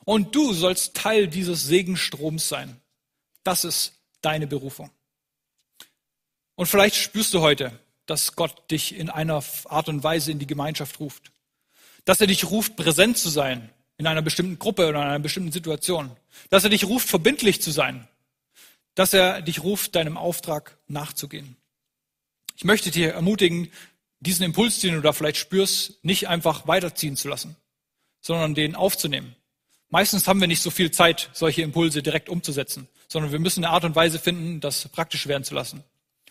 Und 0.04 0.34
du 0.34 0.52
sollst 0.52 0.94
Teil 0.94 1.28
dieses 1.28 1.64
Segenstroms 1.64 2.48
sein. 2.48 2.80
Das 3.42 3.64
ist 3.64 3.94
deine 4.22 4.46
Berufung. 4.46 4.90
Und 6.54 6.66
vielleicht 6.66 6.96
spürst 6.96 7.34
du 7.34 7.40
heute, 7.40 7.78
dass 8.06 8.36
Gott 8.36 8.70
dich 8.70 8.96
in 8.96 9.10
einer 9.10 9.42
Art 9.66 9.88
und 9.88 10.02
Weise 10.02 10.32
in 10.32 10.38
die 10.38 10.46
Gemeinschaft 10.46 10.98
ruft. 10.98 11.30
Dass 12.04 12.20
er 12.20 12.26
dich 12.26 12.50
ruft, 12.50 12.76
präsent 12.76 13.18
zu 13.18 13.28
sein 13.28 13.70
in 13.98 14.06
einer 14.06 14.22
bestimmten 14.22 14.58
Gruppe 14.58 14.88
oder 14.88 15.02
in 15.02 15.08
einer 15.08 15.18
bestimmten 15.18 15.52
Situation. 15.52 16.10
Dass 16.50 16.64
er 16.64 16.70
dich 16.70 16.84
ruft, 16.84 17.08
verbindlich 17.08 17.60
zu 17.60 17.70
sein. 17.70 18.08
Dass 18.94 19.12
er 19.12 19.42
dich 19.42 19.62
ruft, 19.62 19.94
deinem 19.94 20.16
Auftrag 20.16 20.78
nachzugehen. 20.88 21.56
Ich 22.56 22.64
möchte 22.64 22.90
dir 22.90 23.12
ermutigen, 23.12 23.70
diesen 24.20 24.44
Impuls, 24.44 24.80
den 24.80 24.94
du 24.94 25.00
da 25.00 25.12
vielleicht 25.12 25.36
spürst, 25.36 26.04
nicht 26.04 26.28
einfach 26.28 26.66
weiterziehen 26.66 27.16
zu 27.16 27.28
lassen, 27.28 27.56
sondern 28.20 28.54
den 28.54 28.74
aufzunehmen. 28.74 29.36
Meistens 29.90 30.28
haben 30.28 30.40
wir 30.40 30.48
nicht 30.48 30.62
so 30.62 30.70
viel 30.70 30.90
Zeit, 30.90 31.30
solche 31.32 31.62
Impulse 31.62 32.02
direkt 32.02 32.28
umzusetzen, 32.28 32.88
sondern 33.08 33.32
wir 33.32 33.38
müssen 33.38 33.64
eine 33.64 33.72
Art 33.72 33.84
und 33.84 33.96
Weise 33.96 34.18
finden, 34.18 34.60
das 34.60 34.88
praktisch 34.88 35.26
werden 35.26 35.44
zu 35.44 35.54
lassen. 35.54 35.82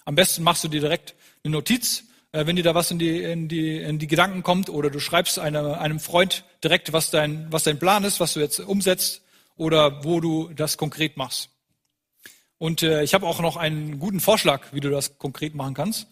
Am 0.05 0.15
besten 0.15 0.43
machst 0.43 0.63
du 0.63 0.67
dir 0.67 0.81
direkt 0.81 1.15
eine 1.43 1.53
Notiz, 1.53 2.03
äh, 2.33 2.45
wenn 2.45 2.55
dir 2.55 2.63
da 2.63 2.75
was 2.75 2.91
in 2.91 2.99
die, 2.99 3.23
in 3.23 3.47
die, 3.47 3.77
in 3.77 3.99
die 3.99 4.07
Gedanken 4.07 4.43
kommt, 4.43 4.69
oder 4.69 4.89
du 4.89 4.99
schreibst 4.99 5.39
eine, 5.39 5.79
einem 5.79 5.99
Freund 5.99 6.43
direkt, 6.63 6.93
was 6.93 7.09
dein, 7.09 7.51
was 7.51 7.63
dein 7.63 7.79
Plan 7.79 8.03
ist, 8.03 8.19
was 8.19 8.33
du 8.33 8.39
jetzt 8.39 8.59
umsetzt, 8.59 9.21
oder 9.55 10.03
wo 10.03 10.19
du 10.19 10.49
das 10.53 10.77
konkret 10.77 11.17
machst. 11.17 11.49
Und 12.59 12.83
äh, 12.83 13.03
ich 13.03 13.13
habe 13.13 13.25
auch 13.25 13.39
noch 13.39 13.57
einen 13.57 13.99
guten 13.99 14.19
Vorschlag, 14.19 14.71
wie 14.71 14.79
du 14.79 14.89
das 14.89 15.17
konkret 15.17 15.55
machen 15.55 15.73
kannst. 15.73 16.07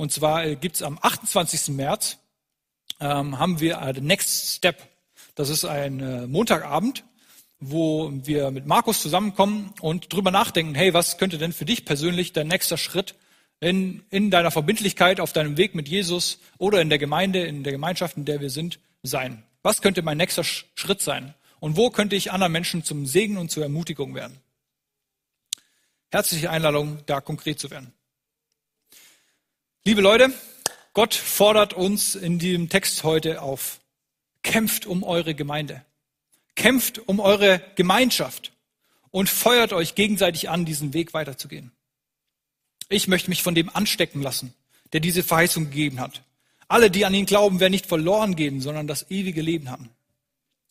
Und 0.00 0.12
zwar 0.12 0.46
äh, 0.46 0.56
gibt's 0.56 0.80
am 0.80 0.98
28. 0.98 1.76
März, 1.76 2.16
ähm, 3.00 3.38
haben 3.38 3.60
wir 3.60 3.92
The 3.94 4.00
Next 4.00 4.56
Step. 4.56 4.80
Das 5.34 5.50
ist 5.50 5.66
ein 5.66 6.00
äh, 6.00 6.26
Montagabend, 6.26 7.04
wo 7.58 8.10
wir 8.10 8.50
mit 8.50 8.64
Markus 8.64 9.02
zusammenkommen 9.02 9.74
und 9.82 10.10
drüber 10.10 10.30
nachdenken, 10.30 10.74
hey, 10.74 10.94
was 10.94 11.18
könnte 11.18 11.36
denn 11.36 11.52
für 11.52 11.66
dich 11.66 11.84
persönlich 11.84 12.32
dein 12.32 12.48
nächster 12.48 12.78
Schritt 12.78 13.14
in, 13.60 14.02
in 14.08 14.30
deiner 14.30 14.50
Verbindlichkeit 14.50 15.20
auf 15.20 15.34
deinem 15.34 15.58
Weg 15.58 15.74
mit 15.74 15.86
Jesus 15.86 16.38
oder 16.56 16.80
in 16.80 16.88
der 16.88 16.98
Gemeinde, 16.98 17.44
in 17.44 17.62
der 17.62 17.74
Gemeinschaft, 17.74 18.16
in 18.16 18.24
der 18.24 18.40
wir 18.40 18.48
sind, 18.48 18.80
sein? 19.02 19.42
Was 19.62 19.82
könnte 19.82 20.00
mein 20.00 20.16
nächster 20.16 20.44
Schritt 20.44 21.02
sein? 21.02 21.34
Und 21.58 21.76
wo 21.76 21.90
könnte 21.90 22.16
ich 22.16 22.32
anderen 22.32 22.52
Menschen 22.52 22.84
zum 22.84 23.04
Segen 23.04 23.36
und 23.36 23.50
zur 23.50 23.64
Ermutigung 23.64 24.14
werden? 24.14 24.38
Herzliche 26.10 26.48
Einladung, 26.48 27.00
da 27.04 27.20
konkret 27.20 27.60
zu 27.60 27.70
werden. 27.70 27.92
Liebe 29.86 30.02
Leute, 30.02 30.30
Gott 30.92 31.14
fordert 31.14 31.72
uns 31.72 32.14
in 32.14 32.38
diesem 32.38 32.68
Text 32.68 33.02
heute 33.02 33.40
auf. 33.40 33.80
Kämpft 34.42 34.84
um 34.84 35.02
eure 35.02 35.34
Gemeinde. 35.34 35.86
Kämpft 36.54 36.98
um 37.08 37.18
eure 37.18 37.62
Gemeinschaft 37.76 38.52
und 39.10 39.30
feuert 39.30 39.72
euch 39.72 39.94
gegenseitig 39.94 40.50
an, 40.50 40.66
diesen 40.66 40.92
Weg 40.92 41.14
weiterzugehen. 41.14 41.72
Ich 42.90 43.08
möchte 43.08 43.30
mich 43.30 43.42
von 43.42 43.54
dem 43.54 43.74
anstecken 43.74 44.20
lassen, 44.20 44.52
der 44.92 45.00
diese 45.00 45.22
Verheißung 45.22 45.70
gegeben 45.70 45.98
hat. 45.98 46.24
Alle, 46.68 46.90
die 46.90 47.06
an 47.06 47.14
ihn 47.14 47.24
glauben, 47.24 47.58
werden 47.58 47.72
nicht 47.72 47.86
verloren 47.86 48.36
gehen, 48.36 48.60
sondern 48.60 48.86
das 48.86 49.10
ewige 49.10 49.40
Leben 49.40 49.70
haben. 49.70 49.88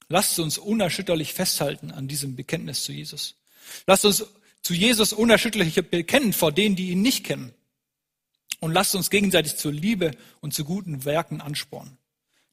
Lasst 0.07 0.37
uns 0.37 0.59
unerschütterlich 0.59 1.33
festhalten 1.33 1.89
an 1.89 2.07
diesem 2.07 2.35
Bekenntnis 2.35 2.83
zu 2.83 2.91
Jesus. 2.91 3.33
Lasst 3.87 4.05
uns 4.05 4.27
zu 4.61 4.75
Jesus 4.75 5.13
unerschütterlich 5.13 5.73
bekennen 5.89 6.31
vor 6.31 6.51
denen, 6.51 6.75
die 6.75 6.91
ihn 6.91 7.01
nicht 7.01 7.23
kennen. 7.23 7.55
Und 8.59 8.73
lasst 8.73 8.95
uns 8.95 9.09
gegenseitig 9.09 9.55
zur 9.55 9.71
Liebe 9.71 10.11
und 10.41 10.53
zu 10.53 10.65
guten 10.65 11.05
Werken 11.05 11.41
anspornen, 11.41 11.97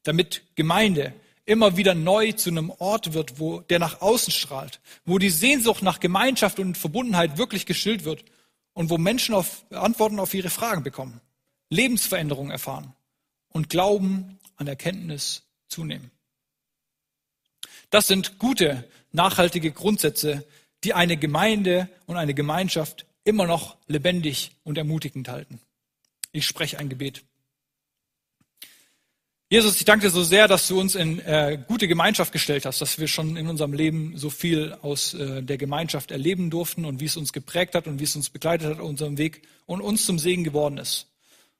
damit 0.03 0.43
Gemeinde 0.55 1.13
immer 1.45 1.77
wieder 1.77 1.95
neu 1.95 2.33
zu 2.33 2.49
einem 2.49 2.69
Ort 2.69 3.13
wird, 3.13 3.39
wo 3.39 3.61
der 3.61 3.79
nach 3.79 4.01
außen 4.01 4.31
strahlt, 4.31 4.79
wo 5.05 5.17
die 5.17 5.29
Sehnsucht 5.29 5.81
nach 5.81 5.99
Gemeinschaft 5.99 6.59
und 6.59 6.77
Verbundenheit 6.77 7.37
wirklich 7.37 7.65
gestillt 7.65 8.03
wird 8.03 8.23
und 8.73 8.89
wo 8.89 8.97
Menschen 8.97 9.33
auf, 9.33 9.65
Antworten 9.71 10.19
auf 10.19 10.33
ihre 10.33 10.49
Fragen 10.49 10.83
bekommen, 10.83 11.19
Lebensveränderungen 11.69 12.51
erfahren 12.51 12.93
und 13.49 13.69
Glauben 13.69 14.39
an 14.57 14.67
Erkenntnis 14.67 15.43
zunehmen. 15.67 16.11
Das 17.89 18.07
sind 18.07 18.39
gute, 18.39 18.87
nachhaltige 19.13 19.71
Grundsätze, 19.71 20.45
die 20.83 20.93
eine 20.93 21.17
Gemeinde 21.17 21.89
und 22.05 22.17
eine 22.17 22.33
Gemeinschaft 22.33 23.05
immer 23.23 23.45
noch 23.47 23.77
lebendig 23.87 24.51
und 24.63 24.77
ermutigend 24.77 25.29
halten. 25.29 25.59
Ich 26.37 26.45
spreche 26.45 26.77
ein 26.77 26.87
Gebet. 26.87 27.23
Jesus, 29.49 29.77
ich 29.77 29.85
danke 29.85 30.05
dir 30.05 30.11
so 30.11 30.23
sehr, 30.23 30.47
dass 30.47 30.67
du 30.67 30.79
uns 30.79 30.93
in 30.93 31.19
äh, 31.19 31.57
gute 31.67 31.87
Gemeinschaft 31.87 32.31
gestellt 32.31 32.65
hast, 32.65 32.79
dass 32.79 32.99
wir 32.99 33.07
schon 33.07 33.37
in 33.37 33.47
unserem 33.47 33.73
Leben 33.73 34.15
so 34.17 34.29
viel 34.29 34.77
aus 34.81 35.13
äh, 35.13 35.41
der 35.41 35.57
Gemeinschaft 35.57 36.11
erleben 36.11 36.49
durften 36.49 36.85
und 36.85 36.99
wie 36.99 37.05
es 37.05 37.17
uns 37.17 37.33
geprägt 37.33 37.73
hat 37.73 37.87
und 37.87 37.99
wie 37.99 38.03
es 38.03 38.15
uns 38.15 38.29
begleitet 38.29 38.67
hat 38.67 38.79
auf 38.79 38.87
unserem 38.87 39.17
Weg 39.17 39.47
und 39.65 39.81
uns 39.81 40.05
zum 40.05 40.19
Segen 40.19 40.43
geworden 40.43 40.77
ist. 40.77 41.07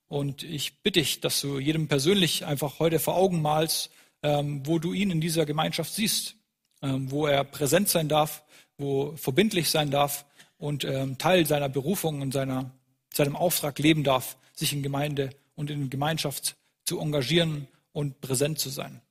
Und 0.10 0.44
ich 0.44 0.84
bitte 0.84 1.00
dich, 1.00 1.22
dass 1.22 1.42
du 1.42 1.60
jedem 1.60 1.88
persönlich 1.88 2.46
einfach 2.46 2.80
heute 2.80 3.00
vor 3.00 3.16
Augen 3.16 3.42
malst, 3.42 3.90
ähm, 4.22 4.62
wo 4.66 4.78
du 4.78 4.94
ihn 4.94 5.10
in 5.10 5.22
dieser 5.22 5.46
Gemeinschaft 5.46 5.92
siehst, 5.94 6.36
ähm, 6.84 7.10
wo 7.10 7.26
er 7.26 7.44
präsent 7.44 7.90
sein 7.90 8.10
darf, 8.10 8.44
wo 8.78 9.16
verbindlich 9.16 9.70
sein 9.70 9.90
darf 9.90 10.26
und 10.58 10.84
ähm, 10.84 11.18
Teil 11.18 11.46
seiner 11.46 11.70
Berufung 11.70 12.22
und 12.22 12.32
seiner, 12.32 12.72
seinem 13.18 13.36
Auftrag 13.36 13.78
leben 13.80 14.04
darf 14.04 14.38
sich 14.54 14.74
in 14.74 14.82
Gemeinde 14.82 15.32
und 15.56 15.70
in 15.70 15.90
Gemeinschaft 15.90 16.56
zu 16.86 17.00
engagieren 17.00 17.68
und 17.92 18.22
präsent 18.22 18.60
zu 18.60 18.70
sein. 18.70 19.02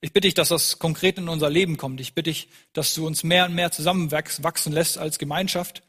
Ich 0.00 0.12
bitte 0.12 0.28
dich, 0.28 0.34
dass 0.34 0.48
das 0.48 0.78
konkret 0.78 1.18
in 1.18 1.28
unser 1.28 1.50
Leben 1.50 1.76
kommt. 1.76 2.00
Ich 2.00 2.14
bitte 2.14 2.30
dich, 2.30 2.48
dass 2.72 2.94
du 2.94 3.06
uns 3.06 3.22
mehr 3.22 3.46
und 3.46 3.54
mehr 3.54 3.70
zusammenwachsen 3.70 4.72
lässt 4.72 4.98
als 4.98 5.18
Gemeinschaft 5.18 5.82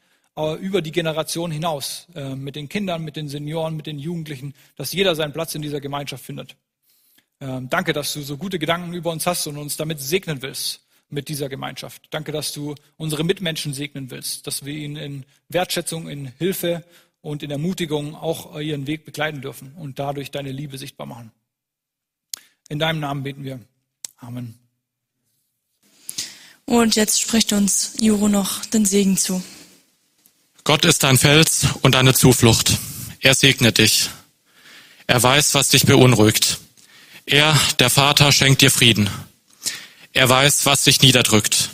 über 0.60 0.82
die 0.82 0.92
Generation 0.92 1.50
hinaus, 1.50 2.08
äh, 2.14 2.34
mit 2.34 2.56
den 2.56 2.68
Kindern, 2.68 3.02
mit 3.02 3.16
den 3.16 3.26
Senioren, 3.26 3.74
mit 3.74 3.86
den 3.86 3.98
Jugendlichen, 3.98 4.52
dass 4.76 4.92
jeder 4.92 5.14
seinen 5.14 5.32
Platz 5.32 5.54
in 5.54 5.62
dieser 5.62 5.80
Gemeinschaft 5.80 6.22
findet. 6.22 6.56
Ähm, 7.40 7.70
danke, 7.70 7.94
dass 7.94 8.12
du 8.12 8.20
so 8.20 8.36
gute 8.36 8.58
Gedanken 8.58 8.92
über 8.92 9.10
uns 9.10 9.26
hast 9.26 9.46
und 9.46 9.56
uns 9.56 9.78
damit 9.78 9.98
segnen 9.98 10.42
willst 10.42 10.85
mit 11.08 11.28
dieser 11.28 11.48
Gemeinschaft. 11.48 12.02
Danke, 12.10 12.32
dass 12.32 12.52
du 12.52 12.74
unsere 12.96 13.24
Mitmenschen 13.24 13.74
segnen 13.74 14.10
willst, 14.10 14.46
dass 14.46 14.64
wir 14.64 14.74
ihnen 14.74 14.96
in 14.96 15.24
Wertschätzung, 15.48 16.08
in 16.08 16.32
Hilfe 16.38 16.84
und 17.20 17.42
in 17.42 17.50
Ermutigung 17.50 18.14
auch 18.14 18.58
ihren 18.58 18.86
Weg 18.86 19.04
begleiten 19.04 19.40
dürfen 19.40 19.72
und 19.74 19.98
dadurch 19.98 20.30
deine 20.30 20.52
Liebe 20.52 20.78
sichtbar 20.78 21.06
machen. 21.06 21.32
In 22.68 22.78
deinem 22.78 23.00
Namen 23.00 23.22
beten 23.22 23.44
wir. 23.44 23.60
Amen. 24.16 24.58
Und 26.64 26.96
jetzt 26.96 27.20
spricht 27.20 27.52
uns 27.52 27.94
Juro 28.00 28.28
noch 28.28 28.64
den 28.66 28.84
Segen 28.84 29.16
zu. 29.16 29.42
Gott 30.64 30.84
ist 30.84 31.04
dein 31.04 31.16
Fels 31.16 31.66
und 31.82 31.94
deine 31.94 32.12
Zuflucht. 32.12 32.76
Er 33.20 33.34
segnet 33.34 33.78
dich. 33.78 34.10
Er 35.06 35.22
weiß, 35.22 35.54
was 35.54 35.68
dich 35.68 35.86
beunruhigt. 35.86 36.58
Er, 37.24 37.58
der 37.78 37.90
Vater, 37.90 38.32
schenkt 38.32 38.62
dir 38.62 38.70
Frieden. 38.72 39.08
Er 40.16 40.30
weiß, 40.30 40.64
was 40.64 40.84
dich 40.84 41.02
niederdrückt. 41.02 41.68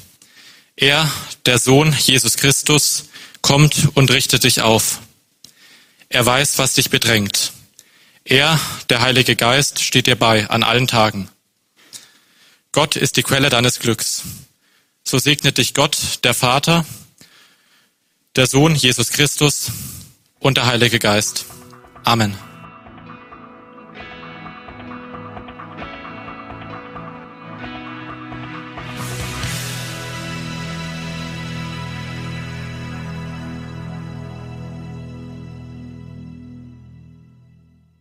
Er, 0.75 1.09
der 1.47 1.61
Sohn 1.61 1.97
Jesus 1.97 2.37
Christus, 2.37 3.05
kommt 3.41 3.91
und 3.95 4.11
richtet 4.11 4.43
dich 4.43 4.63
auf. 4.63 4.99
Er 6.09 6.27
weiß, 6.27 6.59
was 6.59 6.75
dich 6.75 6.91
bedrängt. 6.91 7.53
Er, 8.25 8.59
der 8.91 9.01
Heilige 9.01 9.37
Geist, 9.37 9.81
steht 9.81 10.09
dir 10.09 10.17
bei 10.17 10.51
an 10.51 10.65
allen 10.65 10.89
Tagen. 10.89 11.29
Gott 12.73 12.97
ist 12.97 13.17
die 13.17 13.23
Quelle 13.23 13.49
deines 13.49 13.79
Glücks. 13.79 14.23
So 15.05 15.21
segnet 15.21 15.59
dich 15.59 15.73
Gott, 15.73 16.19
der 16.25 16.35
Vater, 16.35 16.85
der 18.35 18.49
Sohn 18.49 18.75
Jesus 18.75 19.11
Christus 19.11 19.71
und 20.41 20.57
der 20.57 20.67
Heilige 20.67 20.99
Geist. 20.99 21.45
Amen. 22.03 22.37